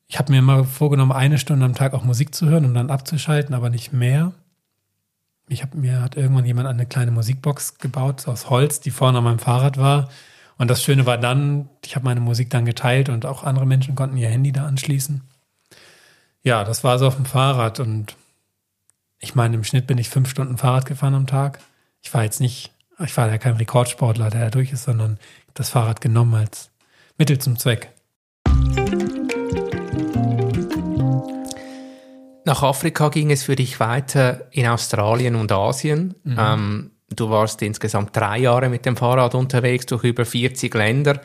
Ich 0.07 0.19
habe 0.19 0.33
mir 0.33 0.39
immer 0.39 0.65
vorgenommen, 0.65 1.13
eine 1.13 1.39
Stunde 1.39 1.65
am 1.65 1.75
Tag 1.75 1.95
auch 1.95 2.05
Musik 2.05 2.35
zu 2.35 2.47
hören 2.47 2.65
und 2.65 2.75
dann 2.75 2.91
abzuschalten, 2.91 3.55
aber 3.55 3.71
nicht 3.71 3.93
mehr. 3.93 4.33
Ich 5.49 5.63
habe 5.63 5.77
mir 5.77 6.01
hat 6.01 6.17
irgendwann 6.17 6.45
jemand 6.45 6.69
eine 6.69 6.87
kleine 6.87 7.11
Musikbox 7.11 7.79
gebaut 7.79 8.27
aus 8.29 8.51
Holz, 8.51 8.81
die 8.81 8.91
vorne 8.91 9.19
an 9.19 9.25
meinem 9.25 9.39
Fahrrad 9.39 9.79
war. 9.79 10.09
Und 10.57 10.71
das 10.71 10.83
Schöne 10.83 11.07
war 11.07 11.19
dann, 11.19 11.69
ich 11.85 11.97
habe 11.97 12.05
meine 12.05 12.21
Musik 12.21 12.51
dann 12.51 12.65
geteilt 12.65 13.09
und 13.09 13.27
auch 13.27 13.43
andere 13.43 13.67
Menschen 13.67 13.95
konnten 13.95 14.17
ihr 14.17 14.29
Handy 14.29 14.53
da 14.53 14.67
anschließen. 14.67 15.23
Ja, 16.43 16.65
das 16.65 16.85
war 16.85 16.99
so 16.99 17.07
auf 17.07 17.17
dem 17.17 17.25
Fahrrad 17.25 17.81
und 17.81 18.17
ich 19.19 19.35
meine, 19.35 19.57
im 19.57 19.65
Schnitt 19.65 19.87
bin 19.87 19.99
ich 19.99 20.11
fünf 20.11 20.29
Stunden 20.29 20.59
Fahrrad 20.59 20.87
gefahren 20.87 21.15
am 21.15 21.27
Tag. 21.27 21.59
Ich 22.03 22.13
war 22.13 22.23
jetzt 22.23 22.41
nicht, 22.41 22.73
ich 23.03 23.17
war 23.17 23.29
ja 23.29 23.39
kein 23.39 23.57
Rekordsportler, 23.57 24.31
der 24.31 24.43
da 24.43 24.51
durch 24.51 24.73
ist, 24.73 24.85
sondern 24.85 25.19
das 25.55 25.71
Fahrrad 25.71 26.01
genommen 26.01 26.35
als 26.35 26.71
Mittel 27.17 27.39
zum 27.39 27.59
Zweck. 27.59 27.91
Nach 32.45 32.63
Afrika 32.63 33.09
ging 33.09 33.31
es 33.31 33.45
für 33.45 33.57
dich 33.57 33.81
weiter 33.81 34.49
in 34.51 34.67
Australien 34.67 35.35
und 35.35 35.51
Asien. 35.51 36.15
Mhm. 36.25 36.37
Ähm, 36.39 36.91
du 37.19 37.31
warst 37.31 37.63
insgesamt 37.63 38.17
drei 38.17 38.39
Jahre 38.39 38.69
mit 38.69 38.87
dem 38.87 38.97
Fahrrad 38.97 39.35
unterwegs 39.35 39.87
durch 39.87 40.05
über 40.05 40.25
40 40.25 40.75
Länder. 40.75 41.21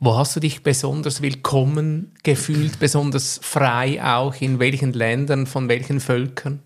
Wo 0.00 0.16
hast 0.16 0.34
du 0.34 0.40
dich 0.40 0.62
besonders 0.62 1.22
willkommen 1.22 2.14
gefühlt, 2.22 2.80
besonders 2.80 3.38
frei 3.42 4.02
auch? 4.02 4.34
In 4.40 4.58
welchen 4.58 4.92
Ländern, 4.92 5.46
von 5.46 5.68
welchen 5.68 6.00
Völkern? 6.00 6.60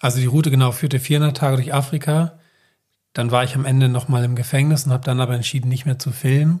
Also 0.00 0.18
die 0.18 0.26
Route 0.26 0.50
genau 0.50 0.72
führte 0.72 0.98
400 0.98 1.36
Tage 1.36 1.56
durch 1.56 1.74
Afrika. 1.74 2.38
Dann 3.12 3.30
war 3.30 3.44
ich 3.44 3.54
am 3.54 3.64
Ende 3.64 3.88
nochmal 3.88 4.24
im 4.24 4.34
Gefängnis 4.34 4.86
und 4.86 4.92
habe 4.92 5.04
dann 5.04 5.20
aber 5.20 5.34
entschieden, 5.34 5.68
nicht 5.68 5.86
mehr 5.86 5.98
zu 5.98 6.10
filmen, 6.10 6.60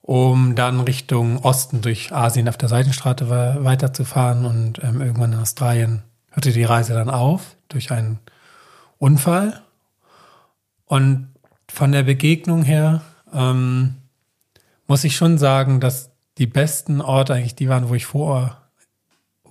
um 0.00 0.54
dann 0.54 0.80
Richtung 0.80 1.38
Osten 1.38 1.82
durch 1.82 2.12
Asien 2.12 2.48
auf 2.48 2.56
der 2.56 2.68
Seitenstraße 2.68 3.28
weiterzufahren. 3.28 4.46
Und 4.46 4.82
ähm, 4.82 5.00
irgendwann 5.00 5.34
in 5.34 5.40
Australien 5.40 6.02
hörte 6.30 6.52
die 6.52 6.64
Reise 6.64 6.94
dann 6.94 7.10
auf 7.10 7.56
durch 7.68 7.90
einen 7.90 8.18
Unfall. 8.98 9.62
Und 10.88 11.28
von 11.70 11.92
der 11.92 12.02
Begegnung 12.02 12.62
her 12.62 13.02
ähm, 13.32 13.96
muss 14.86 15.04
ich 15.04 15.16
schon 15.16 15.38
sagen, 15.38 15.80
dass 15.80 16.10
die 16.38 16.46
besten 16.46 17.00
Orte 17.00 17.34
eigentlich 17.34 17.54
die 17.54 17.68
waren, 17.68 17.88
wo 17.88 17.94
ich 17.94 18.06
vor, 18.06 18.56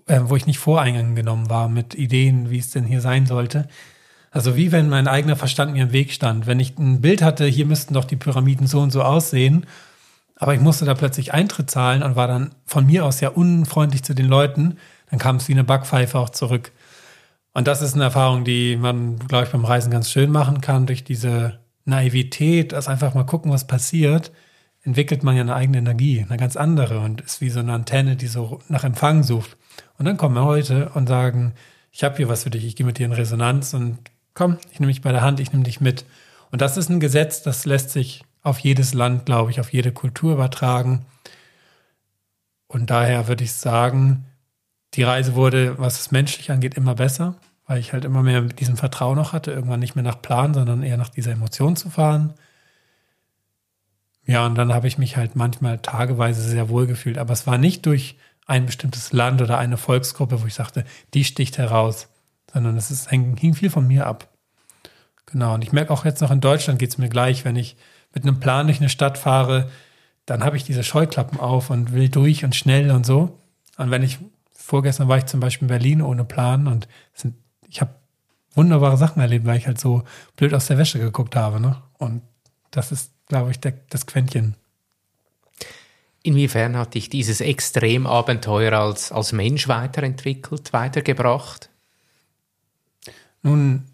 äh, 0.08 0.20
wo 0.24 0.36
ich 0.36 0.48
nicht 0.48 0.60
voreingenommen 0.60 1.50
war 1.50 1.70
mit 1.70 1.96
Ideen, 1.96 2.50
wie 2.50 2.58
es 2.58 2.72
denn 2.72 2.86
hier 2.86 3.02
sein 3.02 3.28
sollte. 3.28 3.68
Also 4.32 4.56
wie 4.56 4.72
wenn 4.72 4.90
mein 4.90 5.08
eigener 5.08 5.36
Verstand 5.36 5.74
mir 5.74 5.84
im 5.84 5.92
Weg 5.94 6.12
stand. 6.12 6.48
Wenn 6.48 6.60
ich 6.60 6.78
ein 6.78 7.02
Bild 7.02 7.22
hatte, 7.22 7.46
hier 7.46 7.66
müssten 7.66 7.94
doch 7.94 8.06
die 8.06 8.18
Pyramiden 8.18 8.68
so 8.68 8.82
und 8.82 8.92
so 8.92 9.04
aussehen, 9.04 9.66
aber 10.36 10.54
ich 10.54 10.62
musste 10.62 10.86
da 10.86 10.94
plötzlich 10.94 11.34
Eintritt 11.34 11.72
zahlen 11.72 12.04
und 12.04 12.16
war 12.16 12.28
dann 12.28 12.52
von 12.66 12.86
mir 12.86 13.06
aus 13.06 13.22
ja 13.22 13.30
unfreundlich 13.30 14.04
zu 14.04 14.14
den 14.14 14.28
Leuten, 14.28 14.78
dann 15.10 15.20
kam 15.20 15.38
es 15.38 15.48
wie 15.48 15.54
eine 15.54 15.64
Backpfeife 15.64 16.18
auch 16.20 16.30
zurück. 16.30 16.72
Und 17.58 17.68
das 17.68 17.82
ist 17.82 17.96
eine 17.96 18.04
Erfahrung, 18.04 18.44
die 18.44 18.78
man, 18.78 19.18
glaube 19.18 19.46
ich, 19.46 19.52
beim 19.52 19.66
Reisen 19.66 19.90
ganz 19.90 20.12
schön 20.12 20.32
machen 20.32 20.62
kann, 20.62 20.86
durch 20.86 21.04
diese 21.04 21.60
Naivität, 21.86 22.72
das 22.72 22.88
einfach 22.88 23.16
mal 23.16 23.26
gucken, 23.26 23.52
was 23.52 23.66
passiert 23.66 24.32
entwickelt 24.88 25.22
man 25.22 25.36
ja 25.36 25.42
eine 25.42 25.54
eigene 25.54 25.80
Energie, 25.80 26.26
eine 26.26 26.38
ganz 26.38 26.56
andere 26.56 27.02
und 27.02 27.20
ist 27.20 27.42
wie 27.42 27.50
so 27.50 27.60
eine 27.60 27.74
Antenne, 27.74 28.16
die 28.16 28.28
so 28.28 28.62
nach 28.70 28.86
Empfang 28.86 29.22
sucht. 29.22 29.58
Und 29.98 30.06
dann 30.06 30.16
kommen 30.16 30.36
wir 30.36 30.46
heute 30.46 30.90
und 30.94 31.08
sagen, 31.08 31.54
ich 31.92 32.06
habe 32.06 32.16
hier 32.16 32.30
was 32.30 32.44
für 32.44 32.50
dich, 32.50 32.66
ich 32.66 32.78
gehe 32.78 32.86
mit 32.86 32.98
dir 32.98 33.06
in 33.06 33.12
Resonanz 33.12 33.74
und 33.74 33.98
komm, 34.34 34.58
ich 34.72 34.80
nehme 34.80 34.90
dich 34.90 35.02
bei 35.02 35.12
der 35.12 35.24
Hand, 35.24 35.42
ich 35.42 35.52
nehme 35.52 35.66
dich 35.66 35.82
mit. 35.82 36.06
Und 36.52 36.62
das 36.62 36.78
ist 36.78 36.90
ein 36.90 37.02
Gesetz, 37.02 37.42
das 37.42 37.66
lässt 37.66 37.90
sich 37.90 38.24
auf 38.44 38.60
jedes 38.60 38.94
Land, 38.94 39.26
glaube 39.26 39.52
ich, 39.52 39.60
auf 39.60 39.74
jede 39.74 39.92
Kultur 39.92 40.32
übertragen. 40.32 41.06
Und 42.70 42.90
daher 42.90 43.28
würde 43.28 43.44
ich 43.44 43.52
sagen, 43.52 44.24
die 44.94 45.04
Reise 45.04 45.36
wurde, 45.36 45.78
was 45.80 46.00
es 46.00 46.12
menschlich 46.12 46.50
angeht, 46.50 46.76
immer 46.76 46.96
besser, 46.96 47.36
weil 47.68 47.80
ich 47.80 47.94
halt 47.94 48.06
immer 48.06 48.24
mehr 48.24 48.42
mit 48.42 48.60
diesem 48.60 48.78
Vertrauen 48.78 49.18
noch 49.18 49.34
hatte, 49.34 49.52
irgendwann 49.52 49.82
nicht 49.82 49.96
mehr 49.96 50.04
nach 50.04 50.22
Plan, 50.22 50.54
sondern 50.54 50.84
eher 50.84 50.98
nach 50.98 51.10
dieser 51.10 51.34
Emotion 51.34 51.76
zu 51.76 51.90
fahren. 51.90 52.34
Ja, 54.26 54.46
und 54.46 54.56
dann 54.56 54.74
habe 54.74 54.88
ich 54.88 54.98
mich 54.98 55.18
halt 55.18 55.36
manchmal 55.36 55.80
tageweise 55.80 56.42
sehr 56.42 56.70
wohl 56.70 56.88
gefühlt. 56.88 57.18
Aber 57.18 57.34
es 57.34 57.46
war 57.46 57.58
nicht 57.58 57.86
durch 57.86 58.18
ein 58.46 58.66
bestimmtes 58.66 59.12
Land 59.12 59.42
oder 59.42 59.58
eine 59.58 59.78
Volksgruppe, 59.78 60.42
wo 60.42 60.48
ich 60.48 60.54
sagte, 60.54 60.86
die 61.14 61.26
sticht 61.26 61.58
heraus, 61.58 62.08
sondern 62.52 62.78
es 62.78 62.90
ist, 62.90 63.10
hing 63.10 63.54
viel 63.54 63.70
von 63.70 63.86
mir 63.86 64.08
ab. 64.08 64.30
Genau, 65.26 65.54
und 65.54 65.64
ich 65.64 65.74
merke 65.74 65.92
auch 65.92 66.06
jetzt 66.06 66.22
noch 66.22 66.32
in 66.32 66.40
Deutschland 66.40 66.80
geht 66.80 66.90
es 66.90 66.98
mir 66.98 67.10
gleich, 67.10 67.44
wenn 67.44 67.58
ich 67.58 67.76
mit 68.14 68.24
einem 68.24 68.40
Plan 68.40 68.68
durch 68.68 68.80
eine 68.80 68.90
Stadt 68.90 69.18
fahre, 69.18 69.70
dann 70.26 70.44
habe 70.44 70.56
ich 70.56 70.64
diese 70.64 70.84
Scheuklappen 70.84 71.40
auf 71.40 71.70
und 71.70 71.92
will 71.94 72.08
durch 72.08 72.46
und 72.46 72.56
schnell 72.56 72.92
und 72.92 73.06
so. 73.06 73.40
Und 73.78 73.92
wenn 73.92 74.04
ich, 74.04 74.20
vorgestern 74.54 75.10
war 75.10 75.18
ich 75.18 75.26
zum 75.26 75.42
Beispiel 75.42 75.66
in 75.66 75.70
Berlin 75.70 76.02
ohne 76.02 76.24
Plan 76.24 76.68
und 76.68 76.88
sind, 77.14 77.36
ich 77.70 77.82
habe 77.82 77.96
wunderbare 78.54 78.98
Sachen 78.98 79.22
erlebt, 79.22 79.46
weil 79.46 79.58
ich 79.58 79.68
halt 79.68 79.80
so 79.80 80.04
blöd 80.36 80.54
aus 80.54 80.68
der 80.68 80.78
Wäsche 80.78 81.00
geguckt 81.00 81.36
habe. 81.36 81.60
Ne? 81.60 81.82
Und 81.98 82.22
das 82.72 82.92
ist 82.92 83.12
glaube 83.28 83.52
ich, 83.52 83.60
der, 83.60 83.74
das 83.90 84.06
Quäntchen. 84.06 84.56
Inwiefern 86.24 86.76
hat 86.76 86.96
dich 86.96 87.10
dieses 87.10 87.40
Extremabenteuer 87.40 88.74
als, 88.74 89.12
als 89.12 89.32
Mensch 89.32 89.68
weiterentwickelt, 89.68 90.74
weitergebracht? 90.74 91.70
Nun, 93.44 93.86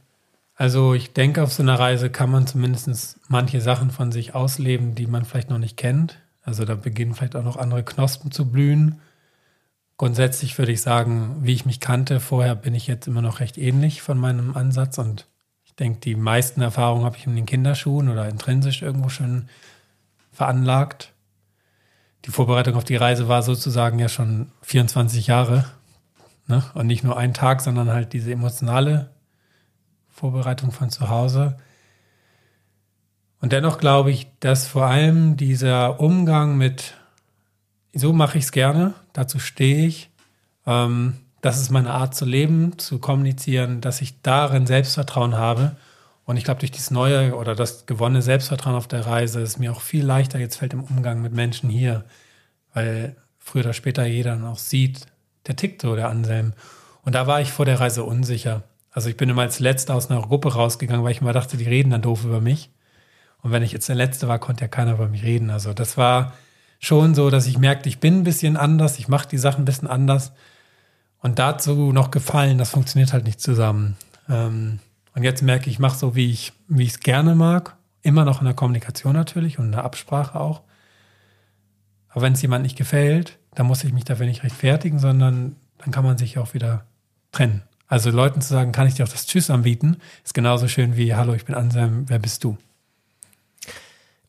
also 0.56 0.94
ich 0.94 1.14
denke, 1.14 1.44
auf 1.44 1.54
so 1.54 1.62
einer 1.62 1.78
Reise 1.78 2.10
kann 2.10 2.32
man 2.32 2.48
zumindest 2.48 3.20
manche 3.28 3.62
Sachen 3.62 3.92
von 3.92 4.12
sich 4.12 4.34
ausleben, 4.34 4.96
die 4.96 5.08
man 5.08 5.26
vielleicht 5.26 5.50
noch 5.50 5.60
nicht 5.60 5.78
kennt. 5.78 6.20
Also 6.44 6.66
da 6.66 6.76
beginnen 6.76 7.14
vielleicht 7.14 7.36
auch 7.36 7.44
noch 7.44 7.58
andere 7.58 7.84
Knospen 7.84 8.32
zu 8.32 8.50
blühen. 8.50 9.00
Grundsätzlich 9.98 10.58
würde 10.58 10.72
ich 10.72 10.82
sagen, 10.82 11.38
wie 11.42 11.54
ich 11.54 11.66
mich 11.66 11.80
kannte, 11.80 12.20
vorher 12.20 12.56
bin 12.56 12.76
ich 12.76 12.88
jetzt 12.88 13.08
immer 13.08 13.22
noch 13.22 13.40
recht 13.40 13.58
ähnlich 13.58 14.02
von 14.02 14.18
meinem 14.18 14.56
Ansatz 14.56 14.98
und 14.98 15.28
ich 15.64 15.76
denke, 15.76 16.00
die 16.02 16.16
meisten 16.16 16.62
Erfahrungen 16.62 17.06
habe 17.06 17.18
ich 17.18 17.26
in 17.26 17.36
den 17.36 17.46
Kinderschuhen 17.46 18.10
oder 18.10 18.30
intrinsisch 18.30 18.82
irgendwo 18.82 19.10
schon 19.10 19.48
veranlagt. 20.32 21.14
Die 22.26 22.32
Vorbereitung 22.32 22.76
auf 22.76 22.84
die 22.84 22.96
Reise 22.96 23.28
war 23.28 23.44
sozusagen 23.44 24.00
ja 24.00 24.08
schon 24.08 24.52
24 24.62 25.28
Jahre 25.28 25.66
ne? 26.48 26.64
und 26.74 26.88
nicht 26.88 27.04
nur 27.04 27.18
ein 27.18 27.34
Tag, 27.34 27.62
sondern 27.62 27.90
halt 27.90 28.14
diese 28.14 28.32
emotionale 28.32 29.10
Vorbereitung 30.10 30.72
von 30.72 30.90
zu 30.90 31.10
Hause. 31.10 31.58
Und 33.42 33.52
dennoch 33.52 33.78
glaube 33.78 34.12
ich, 34.12 34.28
dass 34.40 34.68
vor 34.68 34.86
allem 34.86 35.38
dieser 35.38 36.00
Umgang 36.00 36.58
mit, 36.58 36.94
so 37.94 38.14
mache 38.14 38.38
ich 38.38 38.46
es 38.46 38.52
gerne, 38.52 38.94
dazu 39.14 39.40
stehe 39.40 39.86
ich, 39.86 40.10
ähm, 40.66 41.14
das 41.42 41.60
ist 41.60 41.72
meine 41.72 41.92
Art 41.92 42.16
zu 42.16 42.26
leben, 42.26 42.78
zu 42.78 43.00
kommunizieren, 43.00 43.82
dass 43.82 44.02
ich 44.02 44.22
darin 44.22 44.66
Selbstvertrauen 44.66 45.36
habe. 45.36 45.76
Und 46.26 46.38
ich 46.38 46.46
glaube, 46.46 46.62
durch 46.62 46.72
dieses 46.72 46.90
neue 46.90 47.36
oder 47.36 47.54
das 47.54 47.86
gewonnene 47.86 48.22
Selbstvertrauen 48.22 48.78
auf 48.78 48.88
der 48.88 49.06
Reise 49.06 49.42
ist 49.42 49.60
mir 49.60 49.74
auch 49.74 49.82
viel 49.82 50.06
leichter 50.06 50.40
jetzt 50.40 50.56
fällt 50.56 50.74
im 50.74 50.84
Umgang 50.84 51.22
mit 51.22 51.34
Menschen 51.34 51.70
hier, 51.70 52.06
weil 52.74 53.18
früher 53.40 53.66
oder 53.66 53.74
später 53.74 54.06
jeder 54.06 54.32
dann 54.32 54.46
auch 54.46 54.58
sieht, 54.58 55.06
der 55.48 55.58
tickt 55.58 55.82
so, 55.82 55.96
der 55.98 56.10
Anselm. 56.10 56.54
Und 57.04 57.14
da 57.14 57.28
war 57.28 57.42
ich 57.42 57.52
vor 57.52 57.66
der 57.66 57.82
Reise 57.82 58.06
unsicher. 58.06 58.64
Also 58.92 59.10
ich 59.10 59.18
bin 59.18 59.28
immer 59.28 59.42
als 59.42 59.60
Letzter 59.60 59.96
aus 59.96 60.10
einer 60.10 60.22
Gruppe 60.22 60.54
rausgegangen, 60.54 61.04
weil 61.04 61.12
ich 61.12 61.20
immer 61.20 61.34
dachte, 61.34 61.58
die 61.58 61.66
reden 61.66 61.90
dann 61.90 62.02
doof 62.02 62.24
über 62.24 62.40
mich. 62.40 62.70
Und 63.42 63.52
wenn 63.52 63.64
ich 63.64 63.74
jetzt 63.74 63.90
der 63.90 63.96
Letzte 63.96 64.30
war, 64.30 64.40
konnte 64.40 64.62
ja 64.62 64.70
keiner 64.70 64.94
über 64.94 65.10
mich 65.10 65.24
reden. 65.24 65.50
Also 65.50 65.74
das 65.74 65.98
war 65.98 66.34
schon 66.84 67.16
so, 67.16 67.30
dass 67.30 67.48
ich 67.48 67.58
merkte, 67.58 67.88
ich 67.88 68.00
bin 68.00 68.20
ein 68.20 68.24
bisschen 68.24 68.58
anders, 68.58 69.00
ich 69.00 69.08
mache 69.08 69.28
die 69.28 69.38
Sachen 69.38 69.62
ein 69.62 69.66
bisschen 69.66 69.88
anders. 69.88 70.34
Und 71.20 71.40
dazu 71.40 71.94
noch 71.94 72.12
gefallen, 72.12 72.58
das 72.58 72.72
funktioniert 72.72 73.14
halt 73.14 73.24
nicht 73.24 73.40
zusammen. 73.40 73.96
Ähm, 74.30 74.80
und 75.16 75.24
jetzt 75.24 75.42
merke 75.42 75.70
ich, 75.70 75.76
ich 75.76 75.80
mache 75.80 75.98
so, 75.98 76.16
wie 76.16 76.30
ich 76.30 76.52
wie 76.68 76.86
es 76.86 77.00
gerne 77.00 77.36
mag. 77.36 77.78
Immer 78.02 78.26
noch 78.26 78.42
in 78.42 78.46
der 78.46 78.54
Kommunikation 78.54 79.14
natürlich 79.14 79.58
und 79.58 79.66
in 79.66 79.72
der 79.72 79.86
Absprache 79.86 80.38
auch. 80.38 80.62
Aber 82.10 82.24
wenn 82.24 82.34
es 82.34 82.42
jemand 82.42 82.64
nicht 82.64 82.78
gefällt, 82.78 83.40
dann 83.56 83.66
muss 83.66 83.84
ich 83.86 83.94
mich 83.94 84.04
dafür 84.04 84.26
nicht 84.26 84.44
rechtfertigen, 84.44 85.00
sondern 85.00 85.56
dann 85.78 85.92
kann 85.92 86.04
man 86.04 86.18
sich 86.18 86.38
auch 86.38 86.54
wieder 86.54 86.84
trennen. 87.32 87.64
Also 87.88 88.10
Leuten 88.10 88.42
zu 88.42 88.50
sagen, 88.50 88.74
kann 88.74 88.88
ich 88.88 88.96
dir 88.96 89.06
auch 89.06 89.10
das 89.10 89.26
Tschüss 89.26 89.50
anbieten, 89.50 89.98
ist 90.26 90.34
genauso 90.34 90.68
schön 90.68 90.98
wie 90.98 91.16
Hallo, 91.16 91.34
ich 91.34 91.46
bin 91.46 91.56
Anselm, 91.56 92.06
wer 92.08 92.20
bist 92.20 92.44
du? 92.44 92.58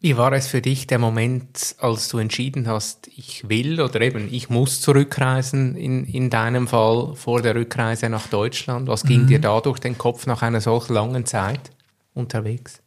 Wie 0.04 0.18
war 0.18 0.34
es 0.34 0.48
für 0.48 0.60
dich 0.60 0.86
der 0.86 0.98
Moment, 0.98 1.76
als 1.78 2.08
du 2.08 2.18
entschieden 2.18 2.68
hast, 2.68 3.08
ich 3.16 3.48
will 3.48 3.80
oder 3.80 4.02
eben 4.02 4.28
ich 4.30 4.50
muss 4.50 4.82
zurückreisen, 4.82 5.76
in, 5.76 6.04
in 6.04 6.28
deinem 6.28 6.68
Fall 6.68 7.14
vor 7.16 7.40
der 7.40 7.54
Rückreise 7.54 8.10
nach 8.10 8.26
Deutschland? 8.26 8.86
Was 8.86 9.04
ging 9.04 9.22
mhm. 9.22 9.28
dir 9.28 9.38
da 9.40 9.58
durch 9.62 9.78
den 9.78 9.96
Kopf 9.96 10.26
nach 10.26 10.42
einer 10.42 10.60
solch 10.60 10.90
langen 10.90 11.24
Zeit 11.24 11.70
unterwegs? 12.12 12.82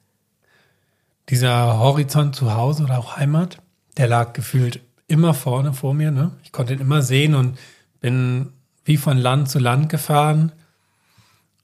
Dieser 1.29 1.79
Horizont 1.79 2.35
zu 2.35 2.53
Hause 2.53 2.83
oder 2.83 2.99
auch 2.99 3.17
Heimat, 3.17 3.57
der 3.97 4.07
lag 4.07 4.33
gefühlt 4.33 4.79
immer 5.07 5.33
vorne 5.33 5.73
vor 5.73 5.95
mir. 5.95 6.11
Ne? 6.11 6.33
Ich 6.43 6.51
konnte 6.51 6.73
ihn 6.73 6.81
immer 6.81 7.01
sehen 7.01 7.33
und 7.33 7.57
bin 7.99 8.49
wie 8.85 8.97
von 8.97 9.17
Land 9.17 9.49
zu 9.49 9.57
Land 9.57 9.89
gefahren. 9.89 10.51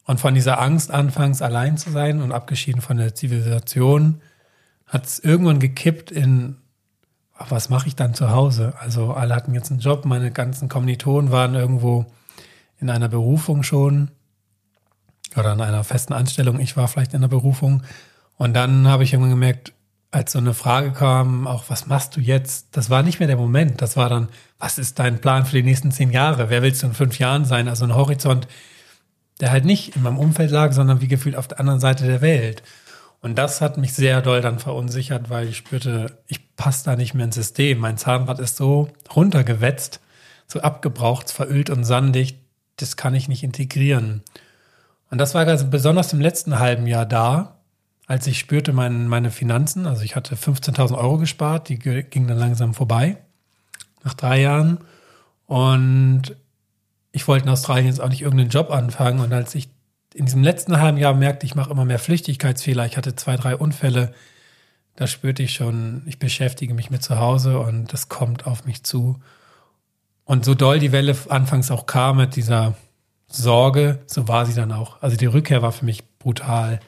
Und 0.06 0.20
von 0.20 0.34
dieser 0.34 0.60
Angst, 0.60 0.90
anfangs 0.90 1.44
allein 1.44 1.78
zu 1.78 1.92
sein 1.92 2.24
und 2.24 2.32
abgeschieden 2.32 2.82
von 2.82 2.98
der 2.98 3.14
Zivilisation, 3.14 4.20
hat 4.94 5.08
es 5.08 5.18
irgendwann 5.18 5.58
gekippt 5.58 6.12
in, 6.12 6.58
ach, 7.36 7.50
was 7.50 7.70
mache 7.70 7.88
ich 7.88 7.96
dann 7.96 8.14
zu 8.14 8.30
Hause? 8.30 8.74
Also 8.80 9.14
alle 9.14 9.36
hatten 9.36 9.56
jetzt 9.56 9.72
einen 9.72 9.80
Job, 9.80 10.06
meine 10.06 10.30
ganzen 10.30 10.70
Kommilitonen 10.70 11.32
waren 11.32 11.56
irgendwo 11.56 12.06
in 12.80 12.92
einer 12.92 13.10
Berufung 13.10 13.64
schon 13.64 14.12
oder 15.36 15.54
in 15.54 15.62
einer 15.62 15.84
festen 15.84 16.14
Anstellung. 16.14 16.60
Ich 16.60 16.78
war 16.78 16.88
vielleicht 16.88 17.16
in 17.16 17.22
der 17.22 17.28
Berufung. 17.28 17.82
Und 18.38 18.54
dann 18.54 18.88
habe 18.88 19.04
ich 19.04 19.14
irgendwann 19.14 19.32
gemerkt, 19.32 19.74
als 20.12 20.34
so 20.34 20.38
eine 20.38 20.54
Frage 20.54 20.92
kam, 20.92 21.48
auch 21.48 21.64
was 21.70 21.88
machst 21.88 22.16
du 22.16 22.22
jetzt? 22.22 22.68
Das 22.78 22.92
war 22.92 23.02
nicht 23.02 23.18
mehr 23.18 23.28
der 23.28 23.38
Moment. 23.38 23.82
Das 23.82 23.98
war 23.98 24.10
dann, 24.10 24.30
was 24.60 24.78
ist 24.78 25.00
dein 25.00 25.20
Plan 25.20 25.48
für 25.48 25.56
die 25.56 25.64
nächsten 25.64 25.92
zehn 25.92 26.12
Jahre? 26.12 26.52
Wer 26.52 26.62
willst 26.62 26.84
du 26.84 26.88
in 26.88 26.94
fünf 26.94 27.18
Jahren 27.18 27.46
sein? 27.46 27.68
Also 27.68 27.86
ein 27.86 27.96
Horizont, 27.96 28.48
der 29.42 29.50
halt 29.50 29.66
nicht 29.66 29.96
in 29.96 30.04
meinem 30.04 30.20
Umfeld 30.20 30.52
lag, 30.52 30.72
sondern 30.72 31.02
wie 31.02 31.08
gefühlt 31.08 31.36
auf 31.36 31.48
der 31.48 31.60
anderen 31.60 31.80
Seite 31.80 32.06
der 32.06 32.22
Welt. 32.22 32.62
Und 33.24 33.36
das 33.38 33.62
hat 33.62 33.78
mich 33.78 33.94
sehr 33.94 34.22
doll 34.22 34.42
dann 34.42 34.60
verunsichert, 34.60 35.30
weil 35.30 35.48
ich 35.48 35.56
spürte, 35.56 36.20
ich 36.28 36.56
passe 36.58 36.84
da 36.84 36.98
nicht 36.98 37.14
mehr 37.14 37.24
ins 37.24 37.36
System. 37.36 37.80
Mein 37.80 37.98
Zahnrad 37.98 38.38
ist 38.40 38.58
so 38.58 38.90
runtergewetzt, 39.16 40.02
so 40.46 40.60
abgebraucht, 40.60 41.32
verölt 41.32 41.70
und 41.70 41.86
sandig, 41.86 42.36
das 42.76 42.98
kann 42.98 43.16
ich 43.16 43.30
nicht 43.30 43.42
integrieren. 43.42 44.24
Und 45.10 45.20
das 45.20 45.34
war 45.36 45.46
ganz 45.46 45.70
besonders 45.70 46.12
im 46.12 46.20
letzten 46.20 46.60
halben 46.60 46.86
Jahr 46.86 47.06
da, 47.06 47.60
als 48.08 48.28
ich 48.28 48.40
spürte 48.40 48.74
mein, 48.74 49.08
meine 49.08 49.32
Finanzen, 49.32 49.88
also 49.88 50.02
ich 50.02 50.18
hatte 50.18 50.36
15.000 50.36 50.98
Euro 50.98 51.18
gespart, 51.18 51.70
die 51.70 51.80
gingen 51.80 52.28
dann 52.28 52.38
langsam 52.38 52.74
vorbei, 52.74 53.16
nach 54.04 54.16
drei 54.16 54.42
Jahren. 54.42 54.80
Und 55.46 56.36
ich 57.14 57.26
wollte 57.30 57.46
in 57.46 57.52
Australien 57.52 57.88
jetzt 57.88 58.02
auch 58.02 58.10
nicht 58.10 58.24
irgendeinen 58.24 58.50
Job 58.50 58.70
anfangen. 58.70 59.22
Und 59.22 59.32
als 59.32 59.56
ich 59.56 59.70
in 60.14 60.26
diesem 60.26 60.44
letzten 60.44 60.80
halben 60.80 60.98
Jahr 60.98 61.14
merkte, 61.14 61.46
ich 61.46 61.56
mache 61.56 61.72
immer 61.72 61.86
mehr 61.86 62.00
Flüchtigkeitsfehler. 62.00 62.86
Ich 62.86 62.98
hatte 62.98 63.16
zwei, 63.16 63.36
drei 63.36 63.56
Unfälle. 63.56 64.14
Da 64.96 65.08
spürte 65.08 65.44
ich 65.44 65.54
schon, 65.54 66.04
ich 66.06 66.20
beschäftige 66.20 66.74
mich 66.74 66.90
mit 66.92 67.02
zu 67.02 67.18
Hause 67.18 67.60
und 67.60 67.92
das 67.94 68.10
kommt 68.10 68.46
auf 68.46 68.66
mich 68.66 68.84
zu. 68.84 69.20
Und 70.26 70.46
so 70.46 70.54
doll 70.54 70.80
die 70.80 70.92
Welle 70.92 71.16
anfangs 71.30 71.72
auch 71.72 71.86
kam 71.86 72.18
mit 72.18 72.36
dieser 72.36 72.76
Sorge, 73.28 74.04
so 74.06 74.28
war 74.28 74.46
sie 74.46 74.54
dann 74.54 74.72
auch. 74.72 75.02
Also 75.02 75.18
die 75.18 75.26
Rückkehr 75.26 75.62
war 75.62 75.72
für 75.72 75.86
mich 75.86 76.04
brutal 76.20 76.80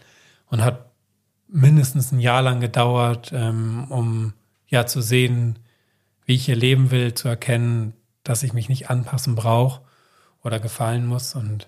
und 0.47 0.63
hat 0.63 0.91
mindestens 1.47 2.11
ein 2.11 2.19
Jahr 2.19 2.41
lang 2.41 2.59
gedauert, 2.59 3.31
ähm, 3.33 3.87
um 3.89 4.33
ja 4.67 4.85
zu 4.85 5.01
sehen, 5.01 5.59
wie 6.25 6.35
ich 6.35 6.45
hier 6.45 6.55
leben 6.55 6.91
will, 6.91 7.13
zu 7.13 7.27
erkennen, 7.27 7.93
dass 8.23 8.43
ich 8.43 8.53
mich 8.53 8.69
nicht 8.69 8.89
anpassen 8.89 9.35
brauche 9.35 9.81
oder 10.43 10.59
gefallen 10.59 11.05
muss. 11.05 11.35
Und 11.35 11.67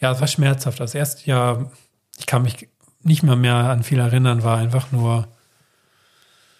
ja, 0.00 0.12
es 0.12 0.20
war 0.20 0.28
schmerzhaft. 0.28 0.80
Das 0.80 0.94
erste 0.94 1.26
Jahr, 1.26 1.70
ich 2.18 2.26
kann 2.26 2.42
mich 2.42 2.68
nicht 3.02 3.22
mehr 3.22 3.36
mehr 3.36 3.54
an 3.54 3.82
viel 3.82 3.98
erinnern, 3.98 4.42
war 4.42 4.58
einfach 4.58 4.92
nur 4.92 5.28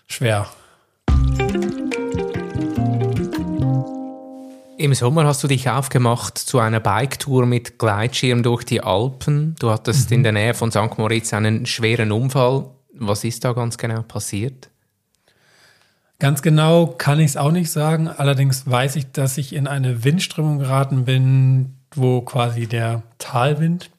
schwer. 0.07 0.49
Im 4.79 4.95
Sommer 4.95 5.27
hast 5.27 5.43
du 5.43 5.49
dich 5.49 5.69
aufgemacht 5.69 6.39
zu 6.39 6.61
einer 6.61 6.79
Biketour 6.79 7.47
mit 7.47 7.79
Gleitschirm 7.79 8.45
durch 8.45 8.63
die 8.63 8.81
Alpen. 8.81 9.57
Du 9.59 9.71
hattest 9.71 10.11
mhm. 10.11 10.19
in 10.19 10.23
der 10.23 10.33
Nähe 10.33 10.55
von 10.55 10.71
St. 10.71 10.99
Moritz 10.99 11.33
einen 11.33 11.67
schweren 11.67 12.13
Unfall. 12.13 12.71
Was 12.95 13.25
ist 13.25 13.45
da 13.45 13.53
ganz 13.53 13.77
genau 13.77 14.03
passiert? 14.03 14.71
Ganz 16.21 16.43
genau 16.43 16.87
kann 16.87 17.21
ich 17.21 17.27
es 17.27 17.37
auch 17.37 17.51
nicht 17.51 17.71
sagen. 17.71 18.09
Allerdings 18.09 18.69
weiß 18.69 18.97
ich, 18.97 19.11
dass 19.13 19.39
ich 19.39 19.53
in 19.53 19.67
eine 19.67 20.05
Windströmung 20.05 20.59
geraten 20.59 21.05
bin, 21.05 21.78
wo 21.95 22.21
quasi 22.23 22.67
der 22.67 23.03
Talwind 23.19 23.91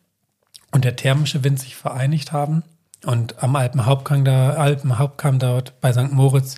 und 0.72 0.86
der 0.86 0.96
thermische 0.96 1.44
Wind 1.44 1.60
sich 1.60 1.76
vereinigt 1.76 2.32
haben. 2.32 2.64
Und 3.06 3.42
am 3.42 3.56
Alpenhauptkamm, 3.56 4.26
da, 4.26 4.52
Alpenhauptkamm 4.52 5.40
dort 5.40 5.80
bei 5.82 5.94
St. 5.94 6.12
Moritz, 6.12 6.56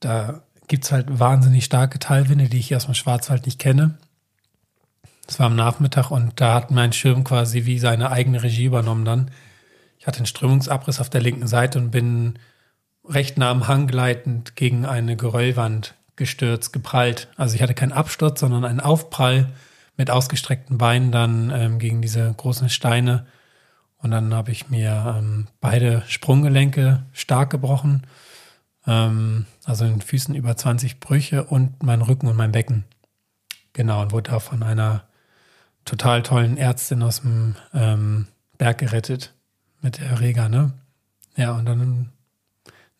da 0.00 0.42
gibt 0.68 0.84
es 0.84 0.92
halt 0.92 1.18
wahnsinnig 1.18 1.64
starke 1.64 1.98
Talwinde, 1.98 2.48
die 2.48 2.58
ich 2.58 2.74
aus 2.76 2.84
dem 2.84 2.94
Schwarzwald 2.94 3.46
nicht 3.46 3.58
kenne. 3.58 3.98
Das 5.26 5.38
war 5.38 5.46
am 5.46 5.56
Nachmittag 5.56 6.10
und 6.10 6.40
da 6.40 6.54
hat 6.54 6.70
mein 6.70 6.92
Schirm 6.92 7.24
quasi 7.24 7.66
wie 7.66 7.78
seine 7.78 8.10
eigene 8.10 8.42
Regie 8.42 8.64
übernommen 8.64 9.04
dann. 9.04 9.30
Ich 9.98 10.06
hatte 10.06 10.18
einen 10.18 10.26
Strömungsabriss 10.26 11.00
auf 11.00 11.10
der 11.10 11.20
linken 11.20 11.46
Seite 11.46 11.78
und 11.78 11.90
bin 11.90 12.38
recht 13.04 13.36
nah 13.36 13.50
am 13.50 13.66
Hang 13.68 13.86
gleitend 13.88 14.56
gegen 14.56 14.86
eine 14.86 15.16
Geröllwand 15.16 15.94
gestürzt, 16.16 16.72
geprallt. 16.72 17.28
Also 17.36 17.54
ich 17.54 17.62
hatte 17.62 17.74
keinen 17.74 17.92
Absturz, 17.92 18.40
sondern 18.40 18.64
einen 18.64 18.80
Aufprall 18.80 19.48
mit 19.98 20.10
ausgestreckten 20.10 20.78
Beinen 20.78 21.12
dann 21.12 21.50
ähm, 21.50 21.78
gegen 21.78 22.00
diese 22.00 22.32
großen 22.32 22.70
Steine. 22.70 23.26
Und 23.98 24.12
dann 24.12 24.32
habe 24.32 24.52
ich 24.52 24.70
mir 24.70 25.16
ähm, 25.18 25.48
beide 25.60 26.02
Sprunggelenke 26.06 27.04
stark 27.12 27.50
gebrochen. 27.50 28.06
Ähm, 28.86 29.44
also 29.64 29.84
in 29.84 29.90
den 29.90 30.00
Füßen 30.00 30.34
über 30.34 30.56
20 30.56 31.00
Brüche 31.00 31.44
und 31.44 31.82
mein 31.82 32.00
Rücken 32.00 32.28
und 32.28 32.36
mein 32.36 32.52
Becken. 32.52 32.84
Genau, 33.72 34.00
und 34.00 34.12
wurde 34.12 34.30
da 34.30 34.38
von 34.38 34.62
einer 34.62 35.04
total 35.84 36.22
tollen 36.22 36.56
Ärztin 36.56 37.02
aus 37.02 37.20
dem 37.20 37.56
ähm, 37.74 38.28
Berg 38.56 38.78
gerettet 38.78 39.34
mit 39.82 39.98
der 39.98 40.06
Erreger, 40.06 40.48
ne? 40.48 40.72
Ja, 41.36 41.52
und 41.52 41.66
dann 41.66 42.12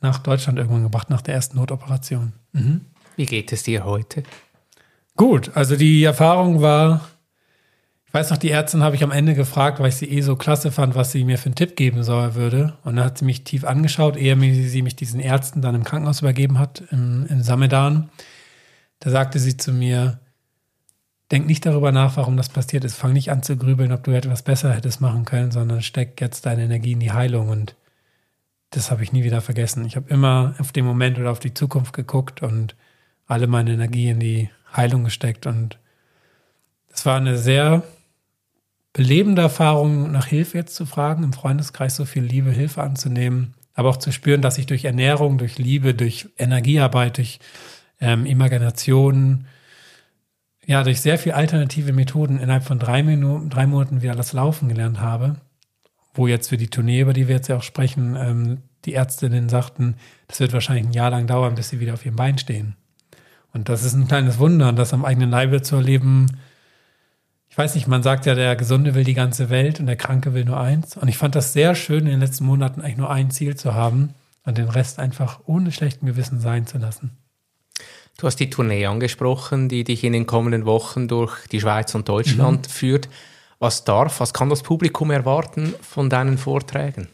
nach 0.01 0.19
Deutschland 0.19 0.59
irgendwann 0.59 0.85
gebracht, 0.85 1.11
nach 1.11 1.23
der 1.23 1.35
ersten 1.35 1.57
Notoperation. 1.57 2.33
Mhm. 2.53 2.83
Wie 3.17 3.27
geht 3.27 3.53
es 3.53 3.65
dir 3.65 3.85
heute? 3.85 4.23
Gut, 5.19 5.51
also 5.57 5.75
die 5.75 6.05
Erfahrung 6.05 6.63
war, 6.63 7.09
ich 8.07 8.15
weiß 8.15 8.31
noch, 8.31 8.37
die 8.39 8.53
Ärztin 8.53 8.85
habe 8.85 8.95
ich 8.95 9.03
am 9.03 9.11
Ende 9.11 9.35
gefragt, 9.35 9.81
weil 9.81 9.89
ich 9.89 9.97
sie 9.97 10.09
eh 10.09 10.21
so 10.21 10.37
klasse 10.37 10.71
fand, 10.71 10.95
was 10.95 11.11
sie 11.11 11.25
mir 11.25 11.39
für 11.39 11.47
einen 11.47 11.57
Tipp 11.57 11.75
geben 11.75 12.05
soll 12.05 12.37
würde. 12.37 12.79
Und 12.85 12.95
dann 12.95 13.05
hat 13.05 13.19
sie 13.19 13.25
mich 13.25 13.43
tief 13.43 13.65
angeschaut, 13.65 14.17
ehe 14.17 14.37
sie 14.69 14.81
mich 14.81 14.95
diesen 14.95 15.19
Ärzten 15.19 15.61
dann 15.61 15.75
im 15.75 15.83
Krankenhaus 15.83 16.21
übergeben 16.21 16.61
hat, 16.61 16.85
im, 16.93 17.27
im 17.29 17.43
Samedan. 17.43 18.11
Da 19.01 19.11
sagte 19.11 19.41
sie 19.41 19.57
zu 19.57 19.73
mir, 19.73 20.21
denk 21.33 21.47
nicht 21.47 21.67
darüber 21.67 21.91
nach, 21.91 22.17
warum 22.17 22.37
das 22.37 22.49
passiert 22.49 22.85
ist. 22.85 22.95
Fang 22.95 23.13
nicht 23.13 23.33
an 23.33 23.43
zu 23.43 23.57
grübeln, 23.57 23.91
ob 23.91 24.05
du 24.05 24.13
etwas 24.13 24.43
besser 24.43 24.73
hättest 24.73 25.01
machen 25.01 25.25
können, 25.25 25.51
sondern 25.51 25.83
steck 25.83 26.21
jetzt 26.21 26.47
deine 26.47 26.63
Energie 26.63 26.93
in 26.93 27.01
die 27.01 27.13
Heilung. 27.13 27.49
Und 27.49 27.75
das 28.71 28.93
habe 28.93 29.03
ich 29.03 29.11
nie 29.11 29.25
wieder 29.25 29.41
vergessen. 29.41 29.85
Ich 29.85 29.97
habe 29.97 30.09
immer 30.11 30.55
auf 30.61 30.71
den 30.71 30.85
Moment 30.85 31.19
oder 31.19 31.33
auf 31.33 31.41
die 31.41 31.55
Zukunft 31.55 31.93
geguckt 31.93 32.41
und 32.41 32.77
alle 33.27 33.49
meine 33.49 33.73
Energie 33.73 34.11
in 34.11 34.21
die 34.21 34.49
Heilung 34.75 35.05
gesteckt. 35.05 35.47
Und 35.47 35.79
es 36.93 37.07
war 37.07 37.17
eine 37.17 37.39
sehr 37.39 37.83
belebende 38.93 39.43
Erfahrung, 39.43 40.11
nach 40.11 40.27
Hilfe 40.27 40.59
jetzt 40.59 40.75
zu 40.75 40.87
fragen, 40.87 41.23
im 41.23 41.33
Freundeskreis 41.33 41.97
so 41.97 42.05
viel 42.05 42.25
Liebe, 42.25 42.51
Hilfe 42.51 42.83
anzunehmen, 42.83 43.55
aber 43.75 43.91
auch 43.91 43.99
zu 43.99 44.11
spüren, 44.11 44.43
dass 44.43 44.59
ich 44.59 44.67
durch 44.67 44.85
Ernährung, 44.85 45.39
durch 45.39 45.59
Liebe, 45.59 45.95
durch 45.95 46.29
Energiearbeit, 46.37 47.19
durch 47.19 47.39
ähm, 48.01 48.27
Imagination, 48.27 49.47
ja, 50.67 50.83
durch 50.83 51.01
sehr 51.01 51.19
viele 51.19 51.37
alternative 51.37 51.93
Methoden 51.93 52.41
innerhalb 52.41 52.65
von 52.65 52.79
drei 52.79 53.03
Minuten, 53.03 53.51
drei 53.51 53.67
Monaten 53.67 54.03
wieder 54.03 54.15
das 54.15 54.33
Laufen 54.33 54.69
gelernt 54.69 55.01
habe, 55.01 55.37
wo 56.15 56.27
jetzt 56.27 56.49
für 56.49 56.57
die 56.57 56.69
Tournee, 56.69 57.01
über 57.01 57.13
die 57.13 57.29
wir 57.29 57.37
jetzt 57.37 57.49
ja 57.49 57.57
auch 57.57 57.63
sprechen, 57.63 58.17
ähm, 58.17 58.63
die 58.85 58.95
Ärztinnen 58.95 59.49
sagten, 59.49 59.95
das 60.27 60.41
wird 60.41 60.53
wahrscheinlich 60.53 60.87
ein 60.87 60.93
Jahr 60.93 61.11
lang 61.11 61.27
dauern, 61.27 61.55
bis 61.55 61.69
sie 61.69 61.81
wieder 61.81 61.95
auf 61.95 62.05
ihrem 62.05 62.17
Bein 62.17 62.39
stehen. 62.39 62.77
Und 63.53 63.69
das 63.69 63.85
ist 63.85 63.95
ein 63.95 64.09
kleines 64.09 64.39
Wunder, 64.39 64.73
das 64.73 64.93
am 64.93 65.05
eigenen 65.05 65.31
Leibe 65.31 65.63
zu 65.63 65.77
erleben. 65.77 66.27
Ich 67.49 67.57
weiß 67.57 67.75
nicht, 67.75 67.89
man 67.89 68.03
sagt 68.03 68.27
ja, 68.27 68.35
der 68.35 68.57
Gesunde 68.57 68.95
will 68.95 69.05
die 69.05 69.15
ganze 69.15 69.51
Welt 69.51 69.81
und 69.81 69.87
der 69.87 69.97
Kranke 69.97 70.35
will 70.35 70.45
nur 70.45 70.61
eins. 70.61 70.97
Und 70.97 71.09
ich 71.09 71.17
fand 71.19 71.35
das 71.35 71.53
sehr 71.53 71.75
schön, 71.75 72.01
in 72.01 72.11
den 72.11 72.21
letzten 72.21 72.45
Monaten 72.45 72.81
eigentlich 72.81 72.99
nur 72.99 73.11
ein 73.11 73.31
Ziel 73.31 73.57
zu 73.57 73.75
haben 73.75 74.15
und 74.45 74.59
den 74.59 74.69
Rest 74.69 74.99
einfach 74.99 75.41
ohne 75.47 75.73
schlechten 75.73 76.07
Gewissen 76.07 76.41
sein 76.41 76.67
zu 76.67 76.79
lassen. 76.79 77.11
Du 78.19 78.27
hast 78.27 78.37
die 78.37 78.51
Tournee 78.51 78.87
angesprochen, 78.87 79.69
die 79.69 79.85
dich 79.85 80.03
in 80.03 80.13
den 80.13 80.27
kommenden 80.27 80.67
Wochen 80.67 81.07
durch 81.07 81.47
die 81.47 81.61
Schweiz 81.61 81.95
und 81.95 82.09
Deutschland 82.09 82.67
mhm. 82.67 82.71
führt. 82.71 83.09
Was 83.61 83.85
darf, 83.85 84.21
was 84.21 84.35
kann 84.35 84.51
das 84.51 84.63
Publikum 84.63 85.11
erwarten 85.11 85.75
von 85.81 86.11
deinen 86.11 86.37
Vorträgen? 86.39 87.09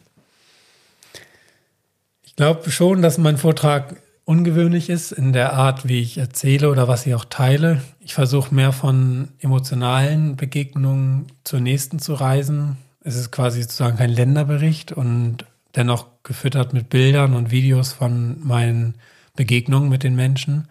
Ich 2.23 2.35
glaube 2.35 2.69
schon, 2.69 3.01
dass 3.01 3.17
mein 3.17 3.37
Vortrag 3.37 3.95
ungewöhnlich 4.25 4.89
ist 4.89 5.11
in 5.11 5.33
der 5.33 5.53
Art, 5.53 5.87
wie 5.87 6.01
ich 6.01 6.17
erzähle 6.17 6.69
oder 6.69 6.87
was 6.87 7.05
ich 7.05 7.15
auch 7.15 7.25
teile. 7.25 7.81
Ich 7.99 8.13
versuche 8.15 8.53
mehr 8.53 8.71
von 8.71 9.29
emotionalen 9.39 10.35
Begegnungen 10.35 11.27
zur 11.43 11.59
nächsten 11.59 11.99
zu 11.99 12.15
reisen. 12.15 12.77
Es 13.01 13.15
ist 13.15 13.31
quasi 13.31 13.61
sozusagen 13.61 13.97
kein 13.97 14.09
Länderbericht 14.09 14.91
und 14.91 15.45
dennoch 15.75 16.07
gefüttert 16.23 16.73
mit 16.73 16.89
Bildern 16.89 17.35
und 17.35 17.51
Videos 17.51 17.93
von 17.93 18.45
meinen 18.45 18.95
Begegnungen 19.35 19.89
mit 19.89 20.03
den 20.03 20.15
Menschen. 20.15 20.67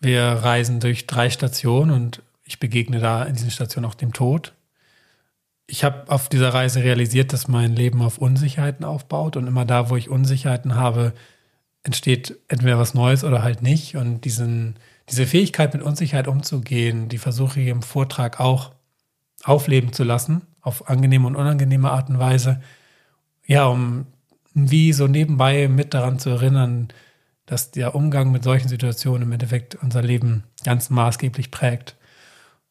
Wir 0.00 0.22
reisen 0.22 0.78
durch 0.78 1.06
drei 1.08 1.30
Stationen 1.30 1.90
und 1.90 2.22
ich 2.44 2.60
begegne 2.60 3.00
da 3.00 3.24
in 3.24 3.34
diesen 3.34 3.50
Stationen 3.50 3.86
auch 3.86 3.94
dem 3.94 4.12
Tod. 4.12 4.54
Ich 5.66 5.82
habe 5.82 6.10
auf 6.10 6.28
dieser 6.28 6.54
Reise 6.54 6.82
realisiert, 6.84 7.32
dass 7.32 7.48
mein 7.48 7.74
Leben 7.74 8.00
auf 8.00 8.18
Unsicherheiten 8.18 8.84
aufbaut 8.84 9.36
und 9.36 9.48
immer 9.48 9.64
da, 9.64 9.90
wo 9.90 9.96
ich 9.96 10.08
Unsicherheiten 10.08 10.76
habe, 10.76 11.12
entsteht 11.88 12.38
entweder 12.48 12.78
was 12.78 12.92
Neues 12.92 13.24
oder 13.24 13.42
halt 13.42 13.62
nicht. 13.62 13.96
Und 13.96 14.26
diesen, 14.26 14.76
diese 15.08 15.26
Fähigkeit, 15.26 15.72
mit 15.72 15.82
Unsicherheit 15.82 16.28
umzugehen, 16.28 17.08
die 17.08 17.16
versuche 17.16 17.60
ich 17.60 17.68
im 17.68 17.80
Vortrag 17.80 18.38
auch 18.40 18.72
aufleben 19.42 19.94
zu 19.94 20.04
lassen, 20.04 20.42
auf 20.60 20.90
angenehme 20.90 21.26
und 21.26 21.34
unangenehme 21.34 21.90
Art 21.90 22.10
und 22.10 22.18
Weise. 22.18 22.60
Ja, 23.46 23.66
um 23.66 24.06
wie 24.52 24.92
so 24.92 25.06
nebenbei 25.06 25.66
mit 25.66 25.94
daran 25.94 26.18
zu 26.18 26.28
erinnern, 26.28 26.88
dass 27.46 27.70
der 27.70 27.94
Umgang 27.94 28.30
mit 28.32 28.44
solchen 28.44 28.68
Situationen 28.68 29.22
im 29.22 29.32
Endeffekt 29.32 29.74
unser 29.76 30.02
Leben 30.02 30.44
ganz 30.64 30.90
maßgeblich 30.90 31.50
prägt. 31.50 31.96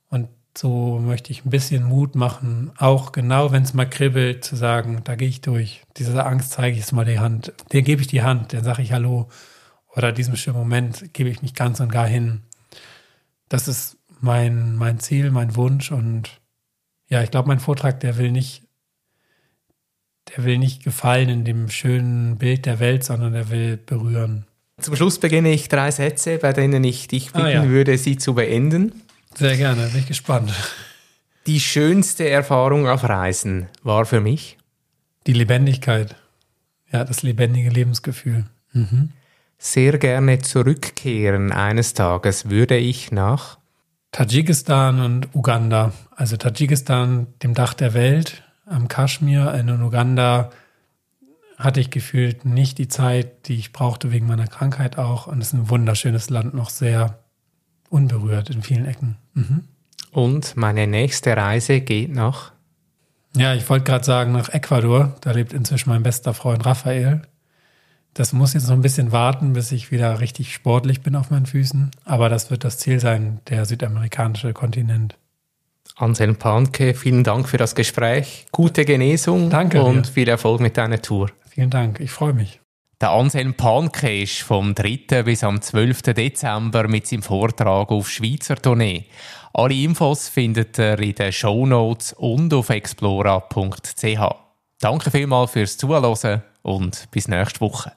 Und 0.09 0.29
so 0.57 0.99
möchte 0.99 1.31
ich 1.31 1.45
ein 1.45 1.49
bisschen 1.49 1.83
Mut 1.83 2.15
machen, 2.15 2.71
auch 2.77 3.11
genau 3.11 3.51
wenn 3.51 3.63
es 3.63 3.73
mal 3.73 3.89
kribbelt, 3.89 4.43
zu 4.43 4.55
sagen, 4.55 5.01
da 5.03 5.15
gehe 5.15 5.27
ich 5.27 5.41
durch. 5.41 5.83
Dieser 5.97 6.25
Angst 6.25 6.51
zeige 6.51 6.73
ich 6.73 6.79
jetzt 6.79 6.93
mal 6.93 7.05
die 7.05 7.19
Hand. 7.19 7.53
Der 7.71 7.83
gebe 7.83 8.01
ich 8.01 8.07
die 8.07 8.23
Hand, 8.23 8.53
dann 8.53 8.63
sage 8.63 8.81
ich 8.81 8.91
Hallo. 8.91 9.29
Oder 9.95 10.11
diesem 10.11 10.35
schönen 10.35 10.57
Moment 10.57 11.13
gebe 11.13 11.29
ich 11.29 11.41
mich 11.41 11.53
ganz 11.53 11.79
und 11.79 11.91
gar 11.91 12.07
hin. 12.07 12.41
Das 13.49 13.67
ist 13.67 13.97
mein, 14.19 14.75
mein 14.75 14.99
Ziel, 14.99 15.31
mein 15.31 15.55
Wunsch. 15.55 15.91
Und 15.91 16.41
ja, 17.07 17.23
ich 17.23 17.31
glaube, 17.31 17.47
mein 17.47 17.59
Vortrag, 17.59 17.99
der 17.99 18.17
will 18.17 18.31
nicht, 18.31 18.63
der 20.35 20.43
will 20.43 20.57
nicht 20.57 20.83
gefallen 20.83 21.29
in 21.29 21.45
dem 21.45 21.69
schönen 21.69 22.37
Bild 22.37 22.65
der 22.65 22.79
Welt, 22.79 23.03
sondern 23.03 23.33
der 23.33 23.49
will 23.49 23.77
berühren. 23.77 24.45
Zum 24.79 24.95
Schluss 24.95 25.19
beginne 25.19 25.51
ich 25.51 25.69
drei 25.69 25.89
Sätze, 25.89 26.37
bei 26.37 26.53
denen 26.53 26.83
ich 26.83 27.07
dich 27.07 27.31
bitten 27.31 27.45
ah, 27.45 27.49
ja. 27.49 27.67
würde, 27.67 27.97
sie 27.97 28.17
zu 28.17 28.35
beenden. 28.35 29.01
Sehr 29.35 29.57
gerne, 29.57 29.87
bin 29.87 30.01
ich 30.01 30.07
gespannt. 30.07 30.53
Die 31.45 31.59
schönste 31.59 32.27
Erfahrung 32.27 32.87
auf 32.87 33.03
Reisen 33.03 33.67
war 33.83 34.05
für 34.05 34.19
mich? 34.19 34.57
Die 35.27 35.33
Lebendigkeit. 35.33 36.15
Ja, 36.91 37.03
das 37.03 37.23
lebendige 37.23 37.69
Lebensgefühl. 37.69 38.45
Mhm. 38.73 39.11
Sehr 39.57 39.97
gerne 39.97 40.39
zurückkehren 40.39 41.51
eines 41.51 41.93
Tages 41.93 42.49
würde 42.49 42.77
ich 42.77 43.11
nach 43.11 43.57
Tadschikistan 44.11 45.01
und 45.01 45.35
Uganda. 45.35 45.93
Also 46.15 46.37
Tadschikistan, 46.37 47.27
dem 47.43 47.53
Dach 47.53 47.73
der 47.73 47.93
Welt, 47.93 48.43
am 48.65 48.87
Kaschmir, 48.87 49.53
in 49.53 49.69
Uganda 49.81 50.49
hatte 51.57 51.79
ich 51.79 51.89
gefühlt 51.89 52.45
nicht 52.45 52.77
die 52.77 52.87
Zeit, 52.87 53.47
die 53.47 53.55
ich 53.55 53.73
brauchte 53.73 54.11
wegen 54.11 54.27
meiner 54.27 54.47
Krankheit 54.47 54.97
auch. 54.97 55.27
Und 55.27 55.41
es 55.41 55.47
ist 55.47 55.53
ein 55.53 55.69
wunderschönes 55.69 56.29
Land, 56.29 56.53
noch 56.53 56.69
sehr 56.69 57.19
unberührt 57.89 58.49
in 58.49 58.61
vielen 58.61 58.85
Ecken. 58.85 59.17
Mhm. 59.33 59.63
Und 60.11 60.55
meine 60.57 60.87
nächste 60.87 61.35
Reise 61.35 61.81
geht 61.81 62.13
nach? 62.13 62.51
Ja, 63.35 63.53
ich 63.53 63.69
wollte 63.69 63.85
gerade 63.85 64.03
sagen, 64.05 64.31
nach 64.31 64.49
Ecuador. 64.49 65.15
Da 65.21 65.31
lebt 65.31 65.53
inzwischen 65.53 65.89
mein 65.89 66.03
bester 66.03 66.33
Freund 66.33 66.65
Raphael. 66.65 67.21
Das 68.13 68.33
muss 68.33 68.53
jetzt 68.53 68.67
noch 68.67 68.73
ein 68.73 68.81
bisschen 68.81 69.11
warten, 69.11 69.53
bis 69.53 69.71
ich 69.71 69.91
wieder 69.91 70.19
richtig 70.19 70.51
sportlich 70.53 71.01
bin 71.01 71.15
auf 71.15 71.29
meinen 71.29 71.45
Füßen. 71.45 71.91
Aber 72.03 72.29
das 72.29 72.49
wird 72.49 72.63
das 72.63 72.79
Ziel 72.79 72.99
sein, 72.99 73.41
der 73.47 73.65
südamerikanische 73.65 74.53
Kontinent. 74.53 75.17
Anselm 75.95 76.35
Panke, 76.35 76.93
vielen 76.93 77.23
Dank 77.23 77.47
für 77.47 77.57
das 77.57 77.75
Gespräch. 77.75 78.47
Gute 78.51 78.85
Genesung 78.85 79.49
Danke 79.49 79.83
und 79.83 80.07
dir. 80.07 80.11
viel 80.11 80.29
Erfolg 80.29 80.61
mit 80.61 80.77
deiner 80.77 81.01
Tour. 81.01 81.29
Vielen 81.49 81.69
Dank, 81.69 81.99
ich 81.99 82.11
freue 82.11 82.33
mich. 82.33 82.59
Der 82.99 83.11
Anselm 83.11 83.53
Panke 83.53 84.23
ist 84.23 84.41
vom 84.41 84.73
3. 84.73 85.21
bis 85.21 85.43
am 85.43 85.61
12. 85.61 86.01
Dezember 86.01 86.87
mit 86.87 87.05
seinem 87.05 87.21
Vortrag 87.21 87.91
auf 87.91 88.09
Schweizer 88.09 88.55
Tournee. 88.55 89.05
Alle 89.53 89.75
Infos 89.75 90.29
findet 90.29 90.79
ihr 90.79 90.97
in 90.97 91.13
den 91.13 91.31
Show 91.31 91.67
Notes 91.67 92.13
und 92.13 92.51
auf 92.55 92.71
explora.ch. 92.71 94.19
Danke 94.79 95.11
vielmals 95.11 95.51
fürs 95.51 95.77
Zuhören 95.77 96.41
und 96.63 97.07
bis 97.11 97.27
nächste 97.27 97.61
Woche. 97.61 97.91